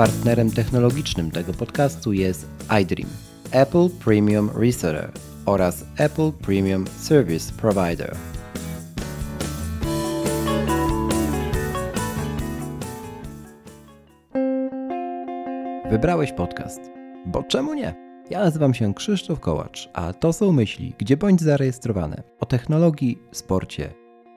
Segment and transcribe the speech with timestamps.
[0.00, 2.46] Partnerem technologicznym tego podcastu jest
[2.82, 3.10] iDream,
[3.50, 5.12] Apple Premium Reseller
[5.46, 8.16] oraz Apple Premium Service Provider.
[15.90, 16.80] Wybrałeś podcast,
[17.26, 17.94] bo czemu nie?
[18.30, 23.94] Ja nazywam się Krzysztof Kołacz, a to są myśli, gdzie bądź zarejestrowane o technologii, sporcie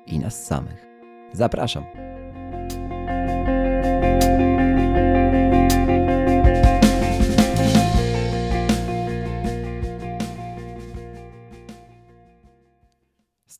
[0.07, 0.85] i nas samych.
[1.33, 1.83] Zapraszam.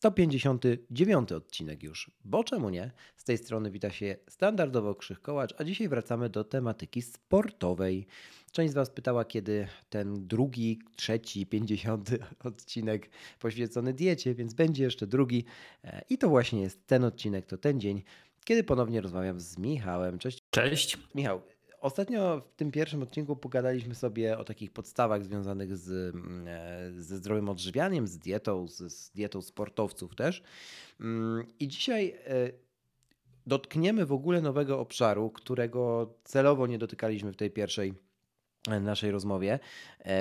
[0.04, 2.92] 159 odcinek już, bo czemu nie?
[3.16, 8.08] Z tej strony wita się standardowo Krzych Kołacz, a dzisiaj wracamy do tematyki sportowej.
[8.52, 15.08] Część z Was pytała, kiedy ten drugi, trzeci, pięćdziesiąty odcinek poświęcony diecie, więc będzie jeszcze
[15.08, 15.46] drugi.
[15.84, 18.04] E, I to właśnie jest ten odcinek, to ten dzień,
[18.46, 20.20] kiedy ponownie rozmawiam z Michałem.
[20.20, 20.44] Cześć.
[20.50, 20.98] Cześć.
[21.16, 21.42] Michał,
[21.84, 27.18] Ostatnio w tym pierwszym odcinku pogadaliśmy sobie o takich podstawach związanych z, mm, e, ze
[27.18, 30.44] zdrowym odżywianiem, z dietą, z, z dietą sportowców też.
[31.00, 32.52] Mm, I dzisiaj e,
[33.48, 37.94] dotkniemy w ogóle nowego obszaru, którego celowo nie dotykaliśmy w tej pierwszej
[38.82, 39.60] naszej rozmowie.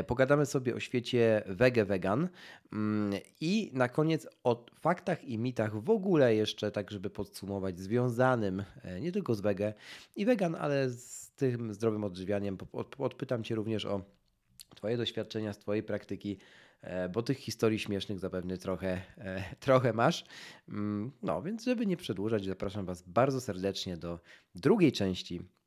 [0.06, 2.28] Pogadamy sobie o świecie wege-vegan
[2.72, 8.62] mm, i na koniec o faktach i mitach w ogóle jeszcze, tak żeby podsumować, związanym
[9.00, 9.74] nie tylko z wege
[10.16, 12.58] i vegan, ale z tym zdrowym odżywianiem.
[12.98, 14.02] Odpytam Cię również o
[14.74, 16.38] Twoje doświadczenia z Twojej praktyki,
[16.80, 20.24] e, bo tych historii śmiesznych zapewne trochę, e, trochę masz.
[20.68, 24.20] Mm, no więc, żeby nie przedłużać, zapraszam Was bardzo serdecznie do
[24.54, 25.61] drugiej części e,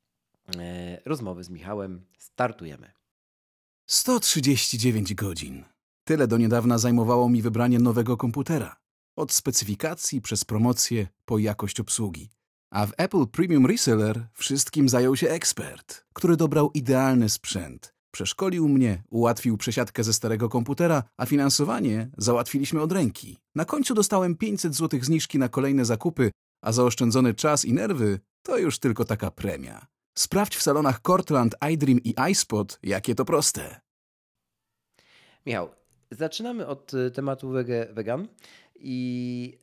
[1.04, 2.06] rozmowy z Michałem.
[2.18, 2.92] Startujemy.
[3.86, 5.64] 139 godzin.
[6.04, 8.76] Tyle do niedawna zajmowało mi wybranie nowego komputera.
[9.16, 12.30] Od specyfikacji przez promocję po jakość obsługi.
[12.70, 17.94] A w Apple Premium Reseller wszystkim zajął się ekspert, który dobrał idealny sprzęt.
[18.10, 23.38] Przeszkolił mnie, ułatwił przesiadkę ze starego komputera, a finansowanie załatwiliśmy od ręki.
[23.54, 26.30] Na końcu dostałem 500 zł zniżki na kolejne zakupy,
[26.62, 29.86] a zaoszczędzony czas i nerwy to już tylko taka premia.
[30.18, 33.80] Sprawdź w salonach Cortland, iDream i iSpot, jakie to proste.
[35.46, 35.68] Michał,
[36.10, 37.50] zaczynamy od y, tematu
[37.94, 38.28] wegan
[38.74, 39.58] i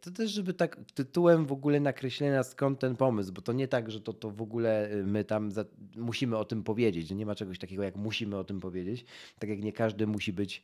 [0.00, 3.90] to też, żeby tak tytułem w ogóle nakreślenia skąd ten pomysł, bo to nie tak,
[3.90, 5.64] że to, to w ogóle y, my tam za,
[5.96, 7.10] musimy o tym powiedzieć.
[7.10, 9.04] Nie ma czegoś takiego, jak musimy o tym powiedzieć.
[9.38, 10.62] Tak jak nie każdy musi być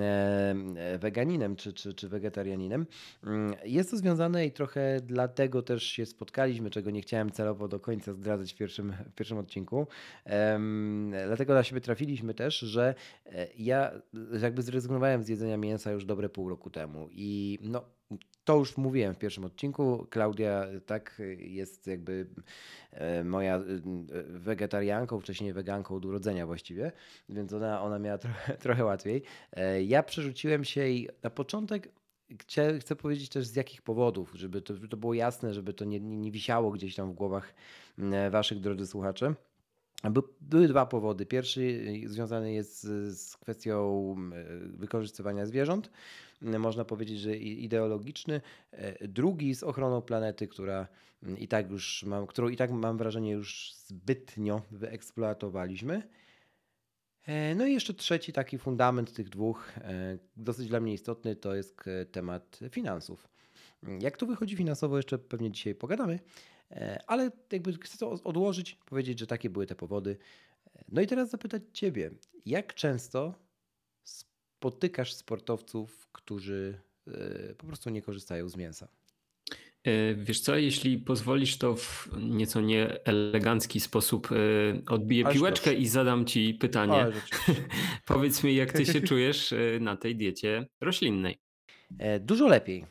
[0.00, 0.54] e,
[0.98, 2.86] weganinem czy, czy, czy wegetarianinem.
[3.24, 7.80] Mm, jest to związane i trochę dlatego też się spotkaliśmy, czego nie chciałem celowo do
[7.80, 9.86] końca zdradzać w pierwszym, w pierwszym odcinku.
[11.26, 12.94] dlatego na siebie trafiliśmy też, że
[13.26, 13.92] e, ja
[14.42, 17.84] jakby zrezygnowałem z jedzenia mięsa już dobre pół roku temu i no
[18.44, 20.06] to już mówiłem w pierwszym odcinku.
[20.10, 22.26] Klaudia tak jest jakby
[22.90, 23.62] e, moja e,
[24.22, 26.92] wegetarianką, wcześniej weganką od urodzenia właściwie,
[27.28, 29.22] więc ona, ona miała trochę, trochę łatwiej.
[29.52, 31.92] E, ja przerzuciłem się i na początek
[32.40, 35.84] chcę, chcę powiedzieć też z jakich powodów, żeby to, żeby to było jasne, żeby to
[35.84, 37.54] nie, nie wisiało gdzieś tam w głowach
[38.30, 39.34] waszych drodzy słuchacze.
[40.40, 41.26] Były dwa powody.
[41.26, 44.16] Pierwszy związany jest z kwestią
[44.64, 45.90] wykorzystywania zwierząt
[46.42, 48.40] można powiedzieć, że ideologiczny.
[48.70, 50.88] E, drugi z ochroną planety, która
[51.22, 56.02] mm, i tak już mam, którą i tak mam wrażenie już zbytnio wyeksploatowaliśmy.
[57.26, 61.54] E, no i jeszcze trzeci taki fundament tych dwóch, e, dosyć dla mnie istotny, to
[61.54, 63.28] jest temat finansów.
[64.00, 66.18] Jak to wychodzi finansowo, jeszcze pewnie dzisiaj pogadamy,
[67.06, 70.16] ale jakby chcę to odłożyć, powiedzieć, że takie były te powody.
[70.88, 72.10] No i teraz zapytać Ciebie,
[72.46, 73.34] jak często
[74.62, 78.88] spotykasz sportowców, którzy e, po prostu nie korzystają z mięsa?
[79.84, 84.36] E, wiesz co, jeśli pozwolisz, to w nieco nieelegancki sposób e,
[84.86, 85.78] odbiję Aż piłeczkę proszę.
[85.78, 87.06] i zadam ci pytanie.
[88.06, 91.38] Powiedz mi, jak ty się czujesz na tej diecie roślinnej?
[92.20, 92.84] Dużo lepiej.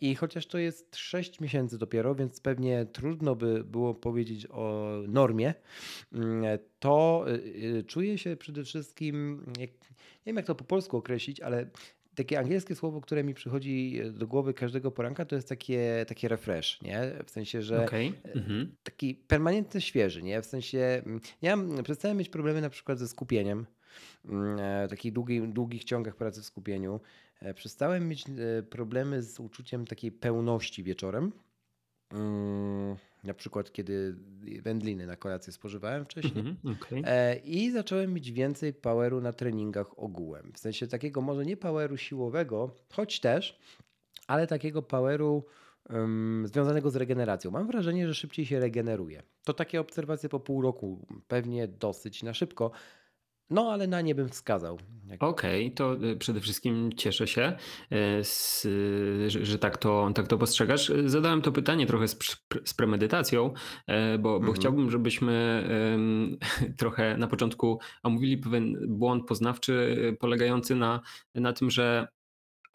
[0.00, 5.54] I chociaż to jest 6 miesięcy dopiero, więc pewnie trudno by było powiedzieć o normie,
[6.12, 7.24] mm, to
[7.86, 9.66] czuję się przede wszystkim, nie
[10.26, 11.70] wiem jak to po polsku określić, ale
[12.16, 16.82] takie angielskie słowo, które mi przychodzi do głowy każdego poranka, to jest takie, takie refresh,
[16.82, 17.12] nie?
[17.26, 18.12] W sensie, że okay.
[18.34, 18.76] mhm.
[18.82, 20.42] taki permanentny świeży, nie?
[20.42, 21.02] W sensie,
[21.42, 23.66] ja przestałem mieć problemy na przykład ze skupieniem,
[24.24, 27.00] mm, e, takich długich, długich ciągach pracy w skupieniu.
[27.40, 31.32] E, przestałem mieć e, problemy z uczuciem takiej pełności wieczorem.
[32.12, 34.16] Mm, na przykład, kiedy
[34.62, 36.40] wędliny na kolację spożywałem wcześniej.
[36.40, 37.36] Mm -hmm, okay.
[37.44, 40.52] I zacząłem mieć więcej poweru na treningach ogółem.
[40.52, 43.58] W sensie takiego może nie poweru siłowego, choć też,
[44.26, 45.44] ale takiego poweru
[46.44, 47.50] związanego z regeneracją.
[47.50, 49.22] Mam wrażenie, że szybciej się regeneruje.
[49.44, 52.70] To takie obserwacje po pół roku, pewnie dosyć na szybko,
[53.50, 54.78] no, ale na nie bym wskazał.
[55.20, 57.56] Okej, to y, przede wszystkim cieszę się,
[57.92, 58.62] y, z,
[59.26, 60.92] że, że tak, to, tak to postrzegasz.
[61.04, 62.18] Zadałem to pytanie trochę z,
[62.64, 63.54] z premedytacją,
[64.18, 64.54] bo, bo mhm.
[64.54, 65.64] chciałbym, żebyśmy
[66.78, 69.72] trochę na początku omówili pewien błąd poznawczy
[70.12, 71.00] y, polegający na,
[71.34, 72.08] na tym, że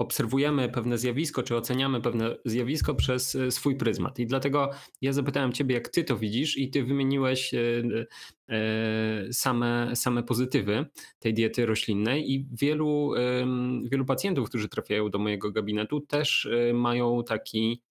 [0.01, 4.19] obserwujemy pewne zjawisko, czy oceniamy pewne zjawisko przez e, swój pryzmat.
[4.19, 4.69] I dlatego
[5.01, 7.59] ja zapytałem Ciebie, jak Ty to widzisz, i Ty wymieniłeś e,
[8.49, 10.85] e, same, same pozytywy
[11.19, 13.11] tej diety roślinnej, i wielu,
[13.91, 17.81] wielu pacjentów, którzy trafiają do mojego gabinetu, też mają taki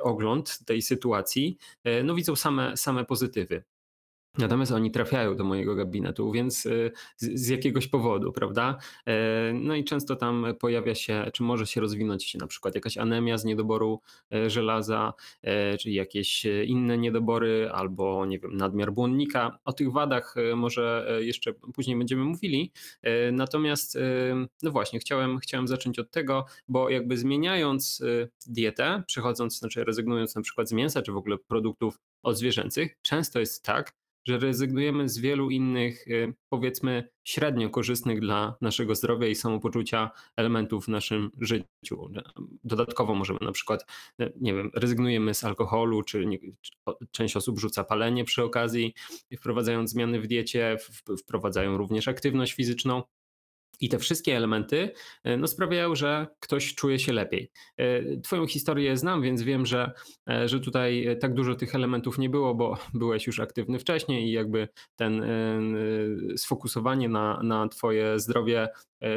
[0.00, 1.56] ogląd tej sytuacji,
[2.04, 3.64] no widzą same, same pozytywy.
[4.38, 8.78] Natomiast oni trafiają do mojego gabinetu, więc y, z, z, jakiegoś powodu, prawda?
[9.06, 13.38] E, no i często tam pojawia się, czy może się rozwinąć na przykład jakaś anemia
[13.38, 14.00] z niedoboru
[14.34, 15.12] e, żelaza,
[15.80, 19.58] czy jakieś inne niedobory, albo nie wiem, nadmiar błonnika.
[19.64, 22.72] O tych wadach może jeszcze później będziemy mówili.
[23.32, 23.98] Natomiast,
[24.62, 28.02] no właśnie, chciałem, chciałem zacząć od tego, bo jakby zmieniając
[28.46, 33.64] dietę, przechodząc, znaczy rezygnując na przykład z mięsa, czy w ogóle produktów odzwierzęcych, często jest
[33.64, 33.92] tak,
[34.26, 40.84] że rezygnujemy z wielu innych, y, powiedzmy, średnio korzystnych dla naszego zdrowia i samopoczucia elementów
[40.84, 42.10] w naszym życiu.
[42.64, 43.86] Dodatkowo możemy na przykład,
[44.20, 46.24] y, nie wiem, rezygnujemy z alkoholu, czy,
[47.10, 48.94] część osób rzuca palenie przy okazji,
[49.38, 50.76] wprowadzając zmiany w diecie,
[51.18, 53.02] wprowadzają również aktywność fizyczną.
[53.80, 54.92] I te wszystkie elementy
[55.24, 57.50] e, no, sprawiają, że ktoś czuje się lepiej.
[57.76, 59.92] E, twoją historię znam, więc wiem, że,
[60.30, 64.32] e, że tutaj tak dużo tych elementów nie było, bo byłeś już aktywny wcześniej i
[64.32, 65.26] jakby ten
[66.36, 68.68] sfokusowanie na, na Twoje zdrowie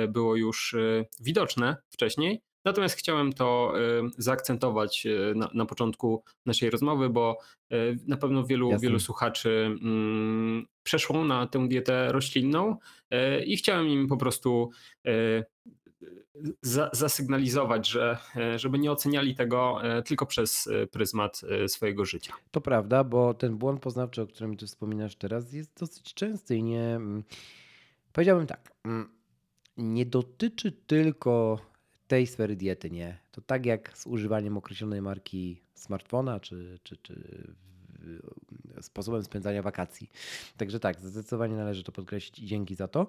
[0.10, 0.76] było już
[1.20, 2.42] widoczne wcześniej.
[2.66, 3.74] Natomiast chciałem to
[4.18, 7.38] zaakcentować na, na początku naszej rozmowy, bo
[8.08, 12.78] na pewno wielu, wielu słuchaczy mm, przeszło na tę dietę roślinną
[13.46, 14.70] i chciałem im po prostu
[16.92, 18.18] zasygnalizować, że,
[18.56, 22.34] żeby nie oceniali tego tylko przez pryzmat swojego życia.
[22.52, 26.64] To prawda, bo ten błąd poznawczy, o którym ty wspominasz teraz, jest dosyć częsty i
[26.64, 26.84] nie.
[26.84, 27.24] Mm,
[28.14, 28.72] powiedziałbym tak.
[28.86, 29.10] Mm,
[29.78, 31.60] nie dotyczy tylko
[32.10, 33.18] tej sfery diety nie.
[33.32, 37.14] To tak jak z używaniem określonej marki smartfona czy, czy, czy
[38.82, 40.10] sposobem spędzania wakacji.
[40.58, 43.08] Także tak, zdecydowanie należy to podkreślić i dzięki za to.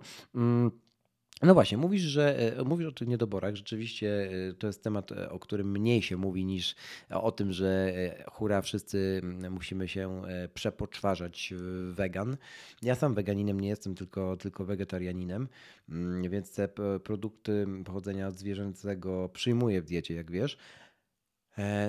[1.41, 3.57] Mm, no właśnie, mówisz, że e, mówisz o tych niedoborach.
[3.57, 6.75] Rzeczywiście e, to jest temat, e, o którym mniej się mówi niż
[7.11, 7.93] o tym, że
[8.33, 10.23] hura, wszyscy mm, musimy się
[10.55, 11.55] przepoczwarzać
[11.91, 12.37] wegan.
[12.83, 15.49] Ja sam weganinem nie jestem, tylko, tylko wegetarianinem,
[15.89, 16.69] mm, więc te
[17.05, 20.59] produkty pochodzenia zwierzęcego przyjmuję w diecie, jak wiesz.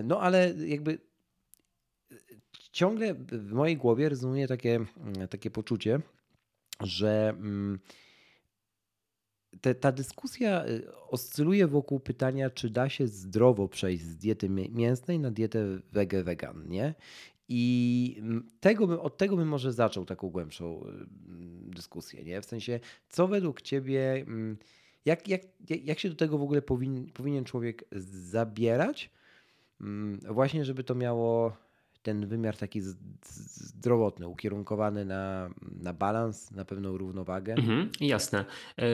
[0.04, 0.98] No ale jakby
[2.72, 6.00] ciągle w mojej głowie rezonuje takie, mm, takie poczucie,
[6.82, 7.36] że
[9.62, 15.20] te, ta dyskusja y, oscyluje wokół pytania, czy da się zdrowo przejść z diety mięsnej
[15.20, 16.94] na dietę wege vegan, nie?
[17.48, 18.22] I
[18.60, 20.90] tego bym, od tego bym może zaczął taką głębszą y,
[21.76, 22.42] dyskusję, nie?
[22.42, 24.26] W sensie, co według ciebie,
[25.06, 25.42] jak, jak,
[25.84, 29.10] jak się do tego w ogóle powin, powinien człowiek zabierać,
[30.30, 31.58] właśnie żeby to miało
[32.04, 32.82] ten wymiar taki
[33.22, 35.50] zdrowotny, ukierunkowany na,
[35.82, 37.54] na balans, na pewną równowagę.
[37.54, 38.46] Mhm, jasne.
[38.78, 38.86] E,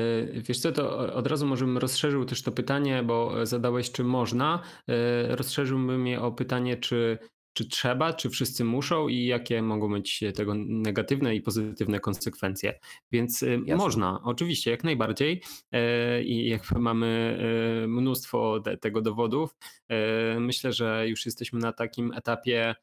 [0.42, 4.62] wiesz co, to od razu może bym rozszerzył też to pytanie, bo zadałeś, czy można.
[4.88, 7.18] E, rozszerzyłbym je o pytanie, czy
[7.58, 12.80] czy trzeba, czy wszyscy muszą i jakie mogą być tego negatywne i pozytywne konsekwencje.
[13.12, 13.76] Więc y, Jasne.
[13.76, 15.42] można, oczywiście, jak najbardziej.
[15.72, 17.40] E, I jak mamy
[17.84, 19.56] e, mnóstwo tego dowodów,
[19.90, 22.76] e, myślę, że już jesteśmy na takim etapie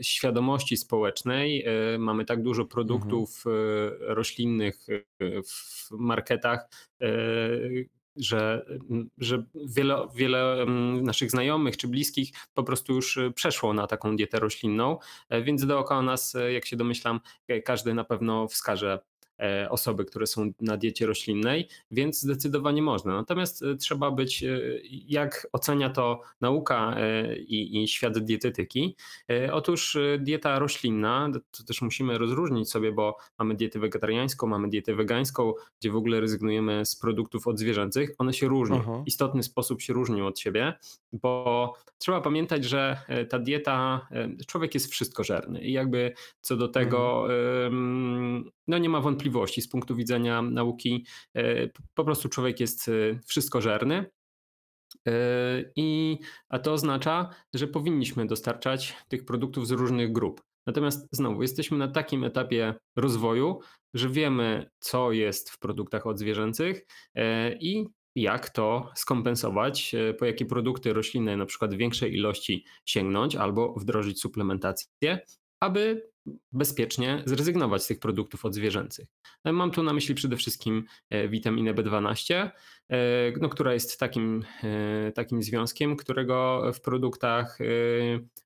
[0.00, 1.64] świadomości społecznej.
[1.98, 3.94] Mamy tak dużo produktów mhm.
[4.00, 4.86] roślinnych
[5.46, 6.68] w marketach,
[8.20, 8.66] że,
[9.18, 14.16] że wiele, wiele mm, naszych znajomych czy bliskich po prostu już y, przeszło na taką
[14.16, 14.98] dietę roślinną,
[15.28, 18.98] e, więc dookoła nas, e, jak się domyślam, e, każdy na pewno wskaże
[19.70, 23.14] osoby, które są na diecie roślinnej, więc zdecydowanie można.
[23.14, 26.96] Natomiast e, trzeba być, e, jak ocenia to nauka
[27.38, 28.96] i, i świat dietetyki.
[29.52, 35.52] Otóż dieta roślinna, to też musimy rozróżnić sobie, bo mamy dietę wegetariańską, mamy dietę wegańską,
[35.80, 38.14] gdzie w ogóle rezygnujemy z produktów odzwierzęcych.
[38.18, 40.74] One się różnią, w istotny sposób się różnią od siebie,
[41.12, 44.08] bo trzeba pamiętać, że ta dieta,
[44.46, 47.26] człowiek jest wszystkożerny i jakby co do tego
[47.66, 48.50] mhm.
[48.70, 51.06] No nie ma wątpliwości, z punktu widzenia nauki.
[51.34, 52.92] E, po prostu człowiek jest e,
[53.26, 54.10] wszystkożerny.
[55.76, 60.42] I, a to oznacza, że powinniśmy dostarczać tych produktów z różnych grup.
[60.66, 63.60] Natomiast znowu jesteśmy na takim etapie rozwoju,
[63.94, 66.86] że wiemy, co jest w produktach odzwierzęcych
[67.60, 67.86] i
[68.16, 74.20] jak to skompensować, po jakie produkty roślinne, na przykład w większej ilości sięgnąć albo wdrożyć
[74.20, 75.20] suplementację,
[75.60, 76.09] aby
[76.52, 79.08] bezpiecznie zrezygnować z tych produktów odzwierzęcych.
[79.44, 84.44] No mam tu na myśli przede wszystkim e, witaminę B12, e, no, która jest takim,
[84.64, 87.58] e, takim związkiem, którego w produktach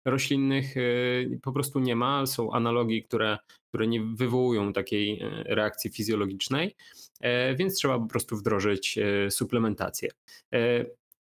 [0.05, 0.75] roślinnych
[1.43, 2.27] po prostu nie ma.
[2.27, 3.39] Są analogi, które,
[3.69, 6.77] które nie wywołują takiej reakcji fizjologicznej,
[7.57, 8.99] więc trzeba po prostu wdrożyć
[9.31, 10.11] suplementację.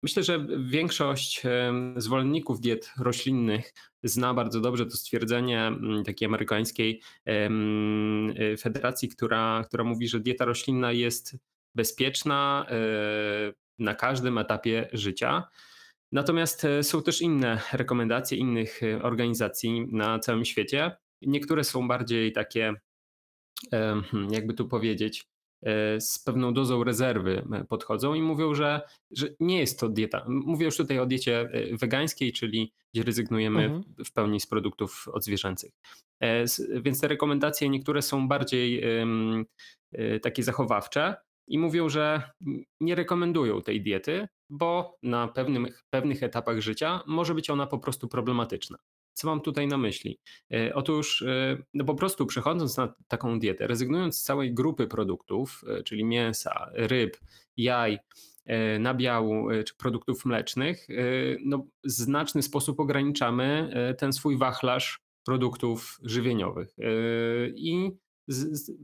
[0.04, 1.44] Myślę, że większość
[1.98, 9.84] zwolenników diet roślinnych zna bardzo dobrze to stwierdzenie mm, takiej amerykańskiej e, federacji, która, która
[9.84, 11.38] mówi, że dieta roślinna jest
[11.76, 12.76] bezpieczna e,
[13.80, 15.50] na każdym etapie życia.
[16.12, 20.98] Natomiast e, są też inne rekomendacje innych organizacji na całym świecie.
[21.22, 22.74] Niektóre są bardziej takie,
[23.72, 25.29] hmm, jakby tu powiedzieć,
[26.00, 30.26] z pewną dozą rezerwy e, podchodzą i mówią, że, że nie jest to dieta.
[30.28, 33.84] Mówię już tutaj o diecie e, wegańskiej, czyli gdzie rezygnujemy mhm.
[34.06, 35.72] w pełni z produktów odzwierzęcych.
[36.82, 38.84] Więc te rekomendacje niektóre są bardziej
[40.22, 41.16] takie zachowawcze
[41.48, 42.22] i mówią, że
[42.80, 45.34] nie rekomendują tej diety, bo na
[45.90, 48.78] pewnych etapach życia może być ona po prostu problematyczna.
[49.20, 50.20] Co mam tutaj na myśli?
[50.52, 55.62] E, otóż e, no po prostu przechodząc na taką dietę, rezygnując z całej grupy produktów,
[55.68, 57.18] e, czyli mięsa, ryb,
[57.58, 57.98] jaj,
[58.80, 60.88] nabiału czy produktów mlecznych,
[61.46, 66.76] no w znaczny sposób ograniczamy ten swój wachlarz produktów żywieniowych.
[67.56, 67.92] I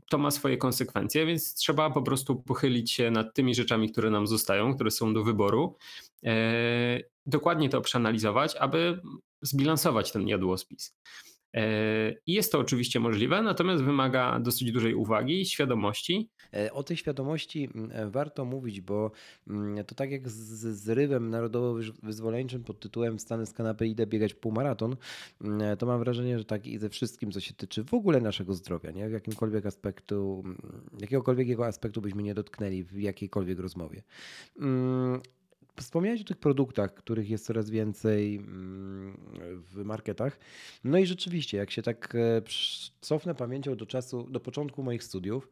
[0.10, 4.27] to ma swoje konsekwencje, więc trzeba po prostu pochylić się nad tymi rzeczami, które nam
[4.27, 5.77] zostają, które są do wyboru,
[7.25, 9.01] dokładnie to przeanalizować, aby
[9.41, 10.96] zbilansować ten jadłospis.
[11.55, 16.29] E, I jest to oczywiście możliwe, natomiast wymaga dosyć dużej uwagi i świadomości.
[16.53, 19.12] E, o tej świadomości e, warto mówić, bo
[19.88, 20.36] to tak jak z,
[20.82, 24.96] z rywem narodowo-wyzwoleńczym pod tytułem Stanę z kanapy idę biegać półmaraton,
[25.79, 28.91] to mam wrażenie, że tak i ze wszystkim, co się tyczy w ogóle naszego zdrowia,
[28.91, 29.10] nie?
[29.10, 30.44] w jakimkolwiek aspektu,
[31.00, 34.03] jakiegokolwiek jego aspektu byśmy nie dotknęli w jakiejkolwiek rozmowie.
[35.79, 39.17] Wspomniałeś o tych produktach, których jest coraz więcej mm,
[39.74, 40.39] w marketach.
[40.84, 42.41] No i rzeczywiście, jak się tak e,
[43.01, 45.50] cofnę pamięcią do czasu, do początku moich studiów,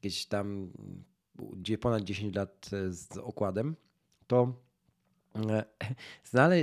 [0.00, 0.72] gdzieś tam
[1.52, 3.76] gdzie ponad 10 lat e, z okładem,
[4.26, 4.54] to
[5.50, 5.64] e,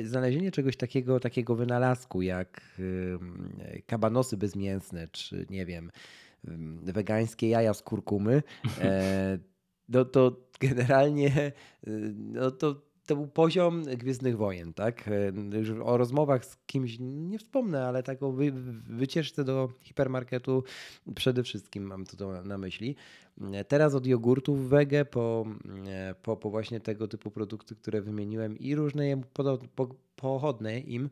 [0.04, 2.78] znalezienie czegoś takiego, takiego wynalazku jak
[3.86, 5.92] kabanosy bezmięsne, czy nie wiem,
[6.84, 8.44] wegańskie jaja z kurkumy,
[9.90, 11.52] no to generalnie
[12.18, 15.08] no to to był poziom Gwiezdnych Wojen, tak?
[15.54, 18.52] E, już o rozmowach z kimś nie wspomnę, ale tak o wy,
[18.90, 20.64] wycieczce do hipermarketu
[21.16, 22.96] przede wszystkim mam to na myśli.
[23.68, 25.46] Teraz od jogurtów wege po,
[25.88, 29.08] e, po, po właśnie tego typu produkty, które wymieniłem i różne
[30.20, 31.10] pochodne im,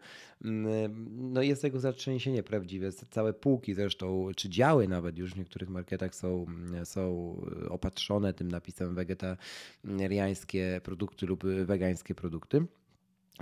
[1.18, 2.92] no jest tego zatrzęsienie prawdziwe.
[2.92, 6.46] Całe półki zresztą, czy działy nawet już w niektórych marketach są,
[6.84, 7.36] są
[7.70, 12.66] opatrzone tym napisem wegetariańskie produkty lub wegańskie produkty.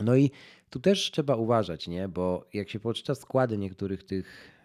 [0.04, 0.32] No i
[0.70, 2.08] tu też trzeba uważać, nie?
[2.08, 4.56] bo jak się poczyta składy niektórych tych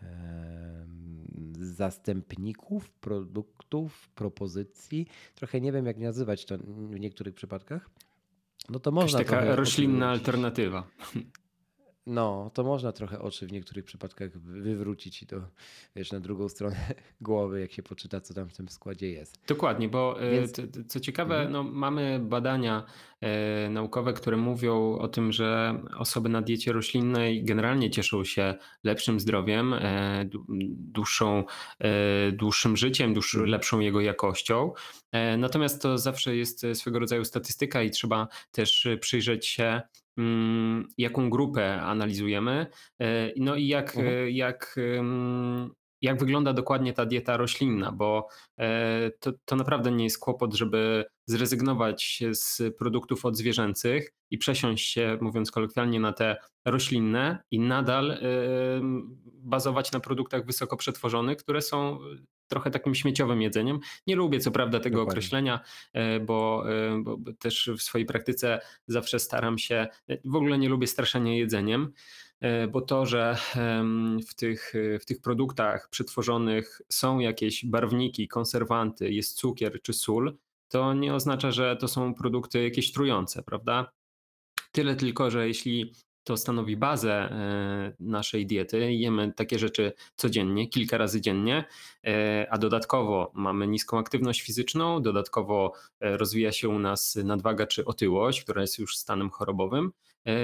[1.60, 5.06] zastępników, produktów, propozycji.
[5.34, 7.90] Trochę nie wiem, jak nazywać to w niektórych przypadkach.
[8.70, 9.18] No to można.
[9.18, 10.86] Taka roślinna alternatywa.
[12.10, 15.36] No, to można trochę oczy w niektórych przypadkach wywrócić i to
[15.96, 16.76] wiesz na drugą stronę
[17.20, 19.46] głowy, jak się poczyta, co tam w tym składzie jest.
[19.46, 20.52] Dokładnie, bo e, Więc...
[20.88, 21.52] co ciekawe, mhm.
[21.52, 22.84] no, mamy badania
[23.20, 29.20] e, naukowe, które mówią o tym, że osoby na diecie roślinnej generalnie cieszą się lepszym
[29.20, 30.28] zdrowiem, e,
[30.68, 31.44] dłuższą,
[31.78, 33.46] e, dłuższym życiem, mhm.
[33.46, 34.72] lepszą jego jakością.
[35.12, 39.82] E, natomiast to zawsze jest swego rodzaju statystyka i trzeba też przyjrzeć się
[40.98, 42.66] jaką grupę analizujemy,
[43.00, 44.06] e, no i jak, mhm.
[44.06, 44.76] E, jak,
[46.02, 51.04] jak wygląda dokładnie ta dieta roślinna, bo e, to, to naprawdę nie jest kłopot, żeby
[51.26, 58.18] zrezygnować z produktów odzwierzęcych i przesiąść się, mówiąc kolokwialnie, na te roślinne i nadal
[59.24, 61.98] bazować na produktach wysoko przetworzonych, które są
[62.50, 63.80] trochę takim śmieciowym jedzeniem.
[64.06, 65.10] Nie lubię co prawda tego Dokładnie.
[65.10, 65.60] określenia,
[65.92, 70.68] e, bo, e, bo, też w swojej praktyce zawsze staram się, e, w ogóle nie
[70.68, 71.92] lubię straszenia jedzeniem
[72.72, 73.36] bo to, że
[74.28, 80.36] w tych, w tych produktach przetworzonych są jakieś barwniki, konserwanty, jest cukier czy sól,
[80.68, 83.92] to nie oznacza, że to są produkty jakieś trujące, prawda?
[84.72, 85.92] Tyle tylko, że jeśli
[86.24, 88.92] to stanowi bazę e, naszej diety.
[88.92, 91.64] Jemy takie rzeczy codziennie, kilka razy dziennie,
[92.06, 97.84] e, a dodatkowo mamy niską aktywność fizyczną, dodatkowo e, rozwija się u nas nadwaga czy
[97.84, 99.92] otyłość, która jest już stanem chorobowym,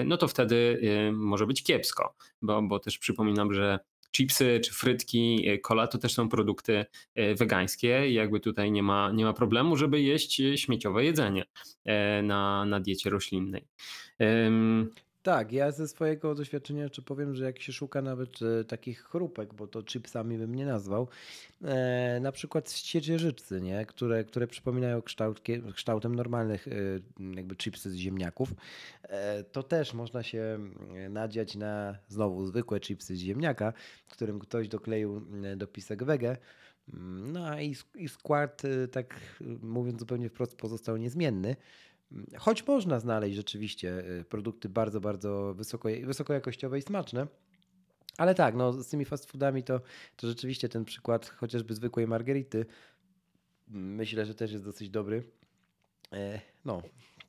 [0.05, 0.81] no to wtedy
[1.13, 3.79] może być kiepsko, bo, bo też przypominam, że
[4.17, 6.85] chipsy czy frytki, kola to też są produkty
[7.35, 11.45] wegańskie jakby tutaj nie ma, nie ma problemu, żeby jeść śmieciowe jedzenie
[12.23, 13.67] na, na diecie roślinnej.
[15.27, 19.55] Tak, ja ze swojego doświadczenia jeszcze powiem, że jak się szuka nawet e, takich chrupek,
[19.55, 21.09] bo to chipsami bym nie nazwał,
[21.65, 23.87] e, na przykład z ciecierzycy, nie?
[23.87, 25.43] Które, które przypominają kształt,
[25.75, 26.73] kształtem normalnych e,
[27.37, 28.55] jakby chipsy z ziemniaków,
[29.03, 33.73] e, to też można się mm, nadziać na znowu zwykłe chipsy z ziemniaka,
[34.09, 36.37] którym ktoś dokleił e, dopisek wege.
[36.95, 39.21] Mm, no i, i skład, e, tak
[39.63, 41.57] mówiąc zupełnie wprost, pozostał niezmienny.
[42.39, 47.27] Choć można znaleźć rzeczywiście y, produkty bardzo, bardzo wysoko, wysokojakościowe i smaczne.
[48.19, 49.81] Ale tak, no, z tymi fast foodami to,
[50.17, 52.67] to rzeczywiście ten przykład chociażby zwykłej margerity
[53.69, 55.23] myślę, że też jest dosyć dobry.
[56.13, 56.83] E, no,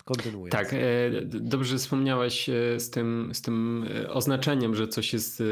[0.05, 0.51] kontynuuję.
[0.51, 0.79] Tak, e,
[1.25, 5.43] dobrze wspomniałeś e, z tym, z tym oznaczeniem, że coś jest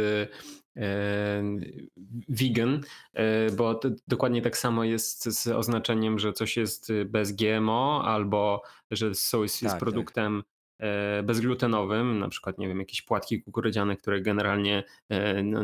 [2.30, 2.82] vegan,
[3.58, 9.16] bo dokładnie tak samo jest z oznaczeniem, że coś jest bez GMO albo że
[9.62, 10.52] jest tak, produktem tak.
[10.52, 10.55] E,
[11.24, 15.64] bezglutenowym, na przykład, nie wiem, jakieś płatki kukurydziane, które generalnie e, no,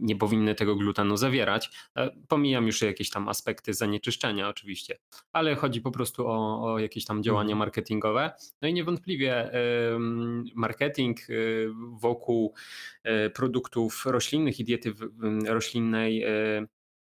[0.00, 1.70] nie powinny tego glutenu zawierać.
[1.96, 4.98] E, pomijam już jakieś tam aspekty zanieczyszczenia oczywiście,
[5.32, 7.58] ale chodzi po prostu o, o jakieś tam działania mhm.
[7.58, 8.32] marketingowe.
[8.62, 9.50] No i niewątpliwie
[10.54, 11.18] marketing
[12.00, 12.54] wokół
[13.34, 14.94] produktów roślinnych i diety
[15.46, 16.24] roślinnej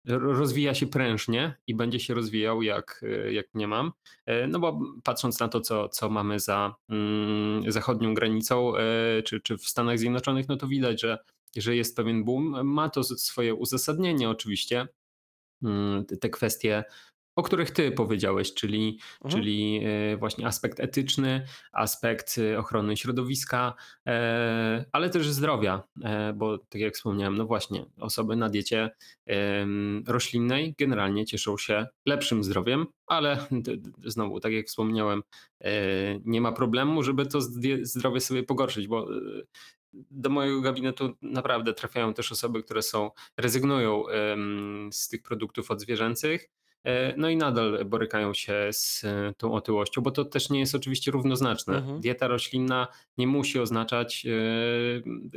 [0.08, 3.92] rozwija się prężnie i będzie się rozwijał jak, jak nie mam.
[4.26, 9.42] E, no bo patrząc na to, co, co mamy za mm, zachodnią granicą, e, czy,
[9.42, 11.18] czy w Stanach Zjednoczonych, no to widać, że,
[11.56, 12.68] że jest pewien boom.
[12.68, 14.88] Ma to swoje uzasadnienie oczywiście.
[15.64, 16.84] Mm, te kwestie
[17.36, 19.32] o których ty powiedziałeś, czyli, mhm.
[19.42, 23.74] czyli e, właśnie aspekt etyczny, aspekt e, ochrony środowiska,
[24.08, 25.84] e, ale też zdrowia,
[26.36, 28.90] bo tak jak wspomniałem, no właśnie, osoby na diecie
[30.08, 33.38] roślinnej generalnie cieszą się lepszym zdrowiem, ale
[34.06, 35.24] znowu, tak jak wspomniałem,
[36.26, 37.40] nie ma problemu, żeby to
[37.82, 39.08] zdrowie sobie pogorszyć, bo
[39.94, 44.04] do mojego gabinetu naprawdę trafiają też osoby, które są, rezygnują
[44.92, 46.50] z tych produktów odzwierzęcych,
[47.18, 51.12] no i nadal borykają się z e, tą otyłością, bo to też nie jest oczywiście
[51.12, 51.78] równoznaczne.
[51.78, 52.02] Mhm.
[52.02, 54.30] Dieta roślinna nie musi oznaczać e,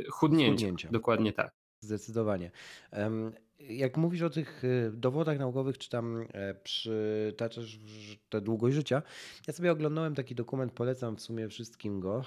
[0.09, 0.65] chudnięcia.
[0.65, 0.89] chudnięcia.
[0.91, 1.51] Dokładnie tak.
[1.81, 2.51] Zdecydowanie.
[3.59, 6.27] Jak mówisz o tych dowodach naukowych, czy tam
[6.63, 7.79] przytaczasz
[8.29, 9.01] tę długość życia,
[9.47, 12.23] ja sobie oglądałem taki dokument, polecam w sumie wszystkim go.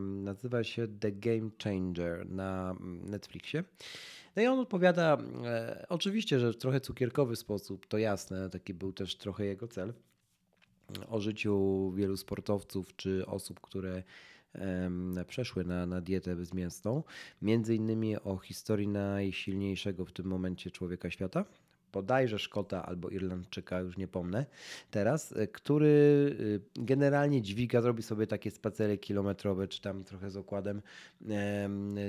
[0.00, 3.64] Nazywa się The Game Changer na Netflixie.
[4.36, 8.92] No i on odpowiada, e, oczywiście, że w trochę cukierkowy sposób, to jasne, taki był
[8.92, 9.92] też trochę jego cel,
[11.08, 14.02] o życiu wielu sportowców czy osób, które
[15.26, 17.02] przeszły na, na dietę bezmięsną.
[17.42, 21.44] Między innymi o historii najsilniejszego w tym momencie człowieka świata,
[21.92, 24.46] bodajże Szkota albo Irlandczyka, już nie pomnę
[24.90, 26.36] teraz, e, który
[26.78, 30.82] e, generalnie dźwiga, zrobi sobie takie spacery kilometrowe, czy tam trochę z okładem,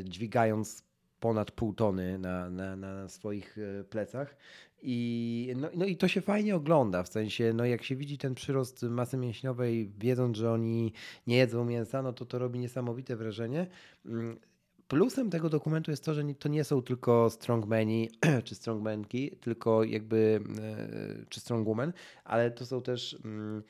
[0.04, 0.87] dźwigając
[1.20, 4.38] ponad pół tony na, na, na swoich e, plecach.
[4.82, 8.36] I, no, no i to się fajnie ogląda, w sensie, no jak się widzi ten
[8.36, 10.94] przyrost masy mięśniowej, wiedząc, że oni
[11.28, 13.68] nie jedzą mięsa, no to to robi niesamowite wrażenie.
[14.06, 14.40] Mm,
[14.88, 18.10] plusem tego dokumentu jest to, że to nie są tylko strongmeni
[18.46, 23.64] czy strongmenki, tylko jakby, e, czy strongwoman, ale to są też mm,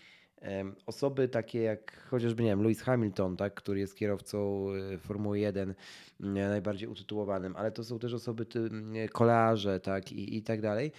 [0.85, 5.73] Osoby takie jak chociażby, nie wiem, Lewis Hamilton, tak, który jest kierowcą e, Formuły 1,
[6.19, 8.69] najbardziej utytułowanym, ale to są też osoby, ty,
[9.11, 10.91] kolarze, tak, i, i tak dalej.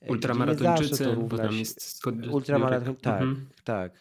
[0.00, 3.46] E, Ultramaratończycy, bo tam jest Ultramaraton, tak, mhm.
[3.64, 3.92] tak.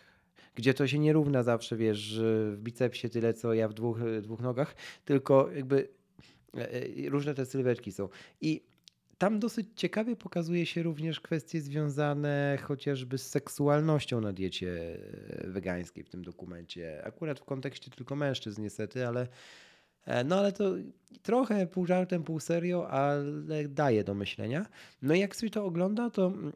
[0.56, 2.20] Gdzie to się nie równa zawsze, wiesz,
[2.52, 5.88] w bicepsie tyle, co ja w dwóch, dwóch nogach, tylko jakby
[6.58, 8.10] e, różne te sylwetki są.
[8.42, 8.73] I
[9.18, 14.98] tam dosyć ciekawie pokazuje się również kwestie związane chociażby z seksualnością na diecie
[15.30, 17.02] e, wegańskiej w tym dokumencie.
[17.06, 19.28] Akurat w kontekście tylko mężczyzn niestety, ale
[20.06, 20.76] e, no ale to
[21.22, 23.24] trochę pół żartem, pół serio, ale
[23.70, 24.66] daje do myślenia.
[25.02, 26.54] No i jak sobie to ogląda, to mm,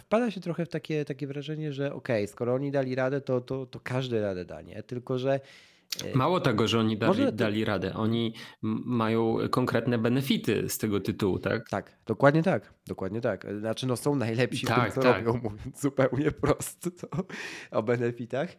[0.00, 3.40] wpada się trochę w takie, takie wrażenie, że okej, okay, skoro oni dali radę, to,
[3.40, 4.82] to, to każdy radę da, nie?
[4.82, 5.40] Tylko, że
[6.14, 7.32] Mało tego, że oni dali, Może...
[7.32, 8.34] dali radę, oni
[8.84, 11.68] mają konkretne benefity z tego tytułu, tak?
[11.68, 13.46] Tak, dokładnie tak, dokładnie tak.
[13.58, 15.26] Znaczy no są najlepsi tak, w tym, co tak.
[15.26, 17.08] robią, mówiąc zupełnie prosto to,
[17.70, 18.56] o benefitach.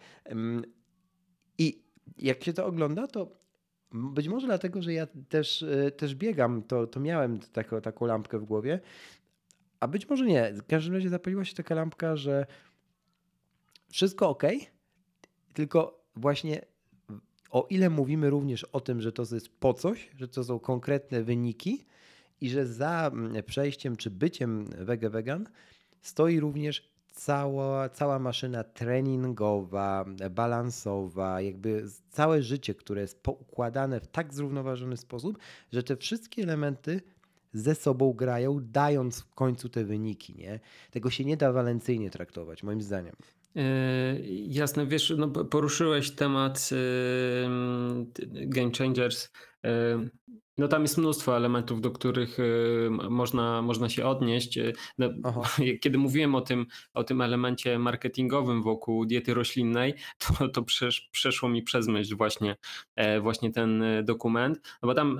[1.57, 1.83] I
[2.17, 3.43] jak się to ogląda, to
[3.91, 8.39] być może dlatego, że ja też, e, też biegam, to, to miałem taką, taką lampkę
[8.39, 8.79] w głowie,
[9.79, 10.53] a być może nie.
[10.53, 12.45] W każdym razie zapaliła się taka lampka, że
[13.91, 14.43] wszystko ok,
[15.53, 16.72] tylko właśnie
[17.53, 21.23] o ile mówimy również o tym, że to jest po coś, że to są konkretne
[21.23, 21.85] wyniki
[22.41, 25.47] i że za mm, przejściem czy byciem wege vegan
[26.01, 34.33] stoi również cała, cała maszyna treningowa, balansowa, jakby całe życie, które jest poukładane w tak
[34.33, 35.37] zrównoważony sposób,
[35.71, 37.01] że te wszystkie elementy
[37.53, 40.35] ze sobą grają, dając w końcu te wyniki.
[40.35, 40.59] Nie?
[40.91, 43.15] Tego się nie da walencyjnie traktować, moim zdaniem.
[43.55, 43.63] Yy,
[44.47, 49.31] jasne, wiesz, no poruszyłeś temat yy, Game Changers.
[50.57, 54.57] No tam jest mnóstwo elementów, do których y, można, można się odnieść.
[54.57, 55.09] Y, no,
[55.81, 59.93] kiedy mówiłem o tym, o tym elemencie marketingowym wokół diety roślinnej,
[60.37, 62.55] to, to przesz, przeszło mi przez myśl właśnie,
[62.95, 64.61] e, właśnie ten y, dokument.
[64.81, 65.19] No bo tam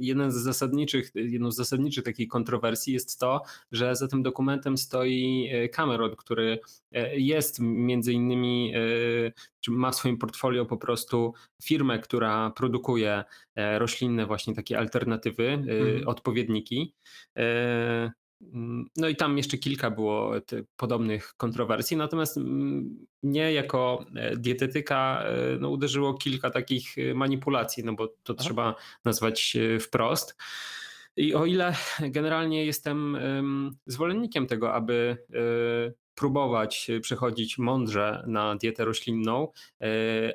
[0.00, 3.42] jeden z zasadniczych, jedną z zasadniczych takich kontrowersji jest to,
[3.72, 6.58] że za tym dokumentem stoi Cameron, który
[6.92, 8.72] e, jest między innymi,
[9.64, 15.48] czy ma w swoim portfolio po prostu firmę, która produkuje e, roślinne właśnie takie alternatywy,
[15.48, 16.08] mhm.
[16.08, 16.94] odpowiedniki.
[17.36, 18.12] E,
[18.54, 20.32] mm, no i tam jeszcze kilka było
[20.76, 22.40] podobnych kontrowersji, natomiast
[23.22, 25.24] mnie jako e, dietetyka
[25.60, 28.44] no, uderzyło kilka takich manipulacji, no bo to Aha.
[28.44, 30.36] trzeba nazwać wprost.
[31.16, 31.74] I o ile
[32.10, 33.18] generalnie jestem
[33.86, 35.16] zwolennikiem tego, aby
[36.14, 39.48] próbować przechodzić mądrze na dietę roślinną
[39.80, 39.86] e,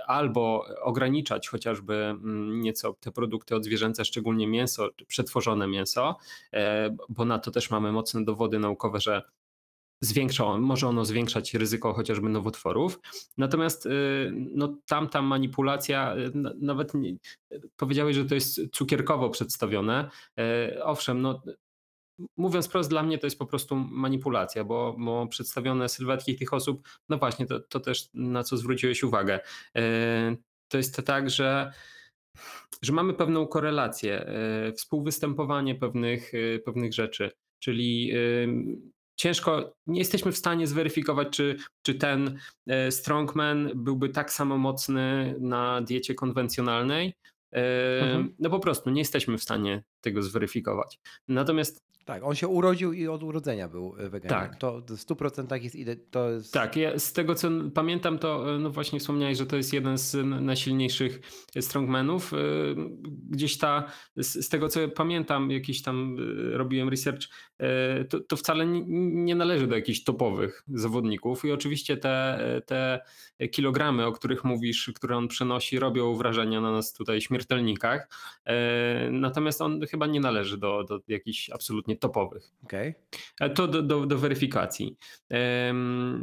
[0.08, 6.18] albo ograniczać chociażby mm, nieco te produkty odzwierzęce, szczególnie mięso, przetworzone mięso,
[6.54, 9.22] e, bo na to też mamy mocne dowody naukowe, że
[10.02, 13.00] zwiększa, może ono zwiększać ryzyko chociażby nowotworów.
[13.38, 13.90] Natomiast y,
[14.34, 17.16] no, tamta manipulacja, y, nawet nie,
[17.78, 20.10] powiedziałeś, że to jest cukierkowo przedstawione.
[20.40, 21.42] E, owszem, no,
[22.38, 26.88] mówiąc prosto, dla mnie to jest po prostu manipulacja, bo, bo przedstawione sylwetki tych osób,
[27.10, 29.40] no właśnie, to, to też na co zwróciłeś uwagę.
[29.76, 30.36] E,
[30.68, 31.74] to jest tak, że,
[32.82, 37.32] że mamy pewną korelację, e, współwystępowanie pewnych, e, pewnych rzeczy,
[37.64, 38.14] czyli
[39.20, 42.40] ciężko, nie jesteśmy w stanie zweryfikować, czy, czy ten
[42.90, 47.14] strongman byłby tak samo mocny na diecie konwencjonalnej.
[48.02, 48.36] Mhm.
[48.40, 51.00] No po prostu nie jesteśmy w stanie tego zweryfikować.
[51.28, 54.50] Natomiast tak, on się urodził i od urodzenia był e, weganinem.
[54.50, 54.60] Tak.
[54.60, 56.54] To w 100% jest, to jest...
[56.54, 59.98] Tak, ja z tego co pamiętam, to e, no właśnie wspomniałeś, że to jest jeden
[59.98, 61.20] z najsilniejszych
[61.60, 62.34] strongmanów.
[62.34, 62.38] E,
[63.30, 66.18] gdzieś ta, z tego co pamiętam, jakiś tam
[66.52, 67.22] robiłem research,
[68.10, 68.84] to, to wcale nie,
[69.24, 73.00] nie należy do jakichś topowych zawodników i oczywiście te, te
[73.52, 78.10] kilogramy, o których mówisz, które on przenosi, robią wrażenie na nas tutaj śmiertelnikach.
[79.12, 82.52] Natomiast on chyba nie należy do, do jakichś absolutnie topowych.
[82.64, 82.96] Okay.
[83.56, 84.98] To do, do, do weryfikacji.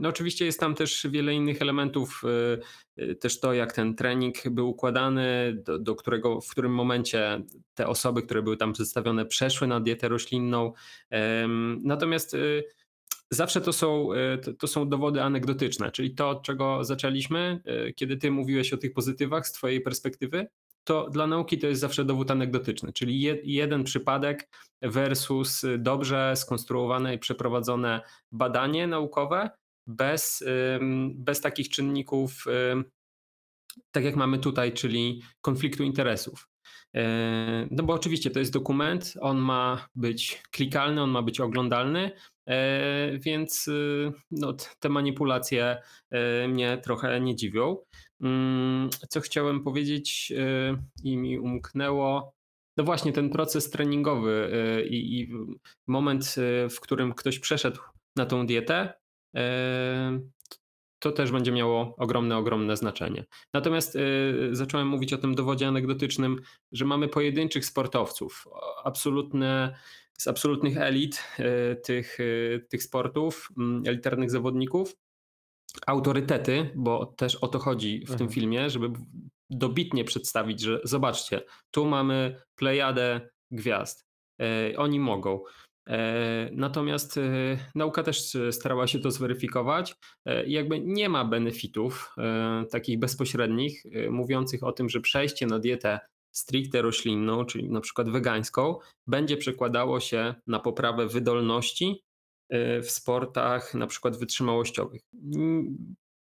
[0.01, 4.49] No oczywiście jest tam też wiele innych elementów, e, e, też to jak ten trening
[4.51, 7.43] był układany, do, do którego, w którym momencie
[7.75, 10.73] te osoby, które były tam przedstawione przeszły na dietę roślinną.
[11.83, 12.39] Natomiast e,
[13.31, 14.09] zawsze to są,
[14.59, 17.61] to są dowody anegdotyczne, czyli to, od czego zaczęliśmy,
[17.97, 20.47] kiedy ty mówiłeś o tych pozytywach z twojej perspektywy,
[20.87, 24.49] to dla nauki to jest zawsze dowód anegdotyczny, czyli jeden przypadek
[24.83, 28.01] versus dobrze skonstruowane i przeprowadzone
[28.33, 29.51] badanie naukowe
[29.87, 30.45] bez,
[31.15, 32.45] bez takich czynników,
[33.91, 36.49] tak jak mamy tutaj, czyli konfliktu interesów.
[36.95, 42.11] E, no bo oczywiście to jest dokument, on ma być klikalny, on ma być oglądalny,
[42.47, 45.83] e, więc y, no, te manipulacje
[46.49, 47.77] mnie trochę nie dziwią.
[48.21, 52.35] Mm, co chciałem powiedzieć y, i mi umknęło?
[52.77, 54.51] No właśnie, ten proces treningowy
[54.83, 55.29] y, i, i
[55.87, 57.81] moment, y, w którym ktoś przeszedł
[58.17, 58.93] na tą dietę,
[60.99, 63.25] to też będzie miało ogromne, ogromne znaczenie.
[63.55, 63.99] Natomiast
[64.51, 66.41] zacząłem mówić o tym dowodzie anegdotycznym,
[66.73, 68.45] że mamy pojedynczych sportowców,
[68.85, 69.77] absolutne,
[70.19, 71.25] z absolutnych elit
[71.85, 72.19] tych,
[72.69, 74.97] tych sportów, mm, elitarnych zawodników,
[75.87, 78.19] autorytety, bo też o to chodzi w mhm.
[78.19, 78.91] tym filmie, żeby
[79.51, 84.07] dobitnie przedstawić, że zobaczcie, tu mamy plejadę gwiazd.
[84.41, 85.41] E, oni mogą.
[85.89, 87.23] E, natomiast e,
[87.75, 89.95] nauka też starała się to zweryfikować.
[90.25, 95.59] E, jakby nie ma benefitów e, takich bezpośrednich, e, mówiących o tym, że przejście na
[95.59, 96.01] dietę
[96.33, 102.03] stricte roślinną, czyli na przykład wegańską, będzie przekładało się na poprawę wydolności
[102.83, 105.03] w sportach na przykład wytrzymałościowych.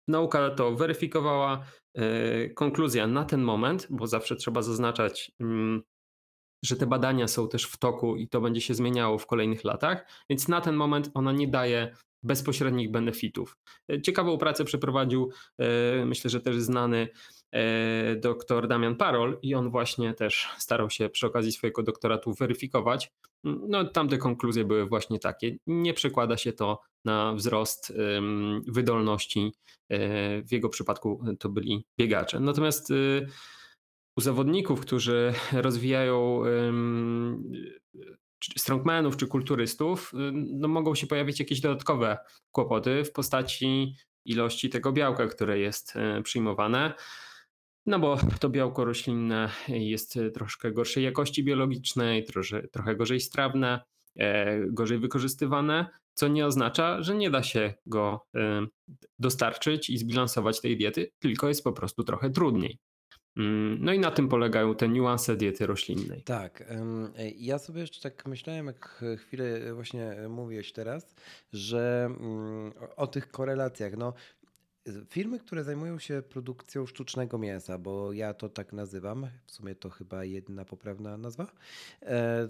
[0.07, 1.65] Nauka to weryfikowała,
[2.55, 5.83] konkluzja na ten moment, bo zawsze trzeba zaznaczać, mm,
[6.65, 10.05] że te badania są też w toku i to będzie się zmieniało w kolejnych latach,
[10.29, 13.57] więc na ten moment ona nie daje bezpośrednich benefitów.
[14.03, 15.31] Ciekawą pracę przeprowadził,
[16.05, 17.07] myślę, że też znany
[17.51, 23.11] E, dr Damian Parol i on właśnie też starał się przy okazji swojego doktoratu weryfikować.
[23.43, 25.57] No, tamte konkluzje były właśnie takie.
[25.67, 27.93] Nie przekłada się to na wzrost
[28.67, 29.51] wydolności.
[29.89, 32.39] E, w jego przypadku to byli biegacze.
[32.39, 33.27] Natomiast y,
[34.17, 36.41] u zawodników, którzy rozwijają
[38.57, 42.17] strongmanów czy kulturystów, no mogą się pojawić jakieś dodatkowe
[42.51, 46.93] kłopoty w postaci ilości tego białka, które jest e, przyjmowane.
[47.87, 53.81] No bo to białko roślinne jest troszkę gorszej jakości biologicznej, trosze, trochę gorzej strawne,
[54.19, 58.67] e, gorzej wykorzystywane, co nie oznacza, że nie da się go e,
[59.19, 62.79] dostarczyć i zbilansować tej diety, tylko jest po prostu trochę trudniej.
[63.37, 66.23] Mm, no i na tym polegają te niuanse diety roślinnej.
[66.23, 66.73] Tak.
[67.35, 71.15] Ja sobie jeszcze tak myślałem, jak chwilę właśnie mówiłeś teraz,
[71.53, 73.97] że mm, o tych korelacjach.
[73.97, 74.13] No,
[75.09, 79.89] Firmy, które zajmują się produkcją sztucznego mięsa, bo ja to tak nazywam, w sumie to
[79.89, 81.47] chyba jedna poprawna nazwa,
[82.01, 82.49] e,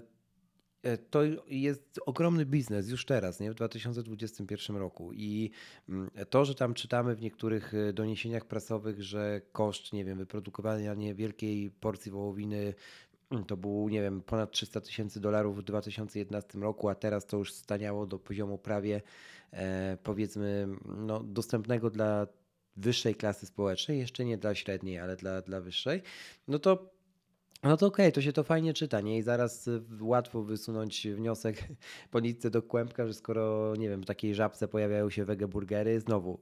[0.82, 3.50] e, to jest ogromny biznes już teraz, nie?
[3.50, 5.12] w 2021 roku.
[5.12, 5.50] I
[5.88, 10.94] mm, to, że tam czytamy w niektórych e, doniesieniach prasowych, że koszt, nie wiem, wyprodukowania
[10.94, 12.74] niewielkiej porcji wołowiny
[13.30, 17.36] mm, to był, nie wiem, ponad 300 tysięcy dolarów w 2011 roku, a teraz to
[17.36, 19.02] już staniało do poziomu prawie
[20.02, 22.26] powiedzmy no, dostępnego dla
[22.76, 26.02] wyższej klasy społecznej, jeszcze nie dla średniej, ale dla, dla wyższej,
[26.48, 26.98] no to
[27.62, 29.18] no to okej, okay, to się to fajnie czyta, nie?
[29.18, 29.68] I zaraz
[30.00, 31.68] łatwo wysunąć wniosek
[32.10, 36.40] po nitce do kłębka, że skoro, nie wiem, w takiej żabce pojawiają się wegeburgery, znowu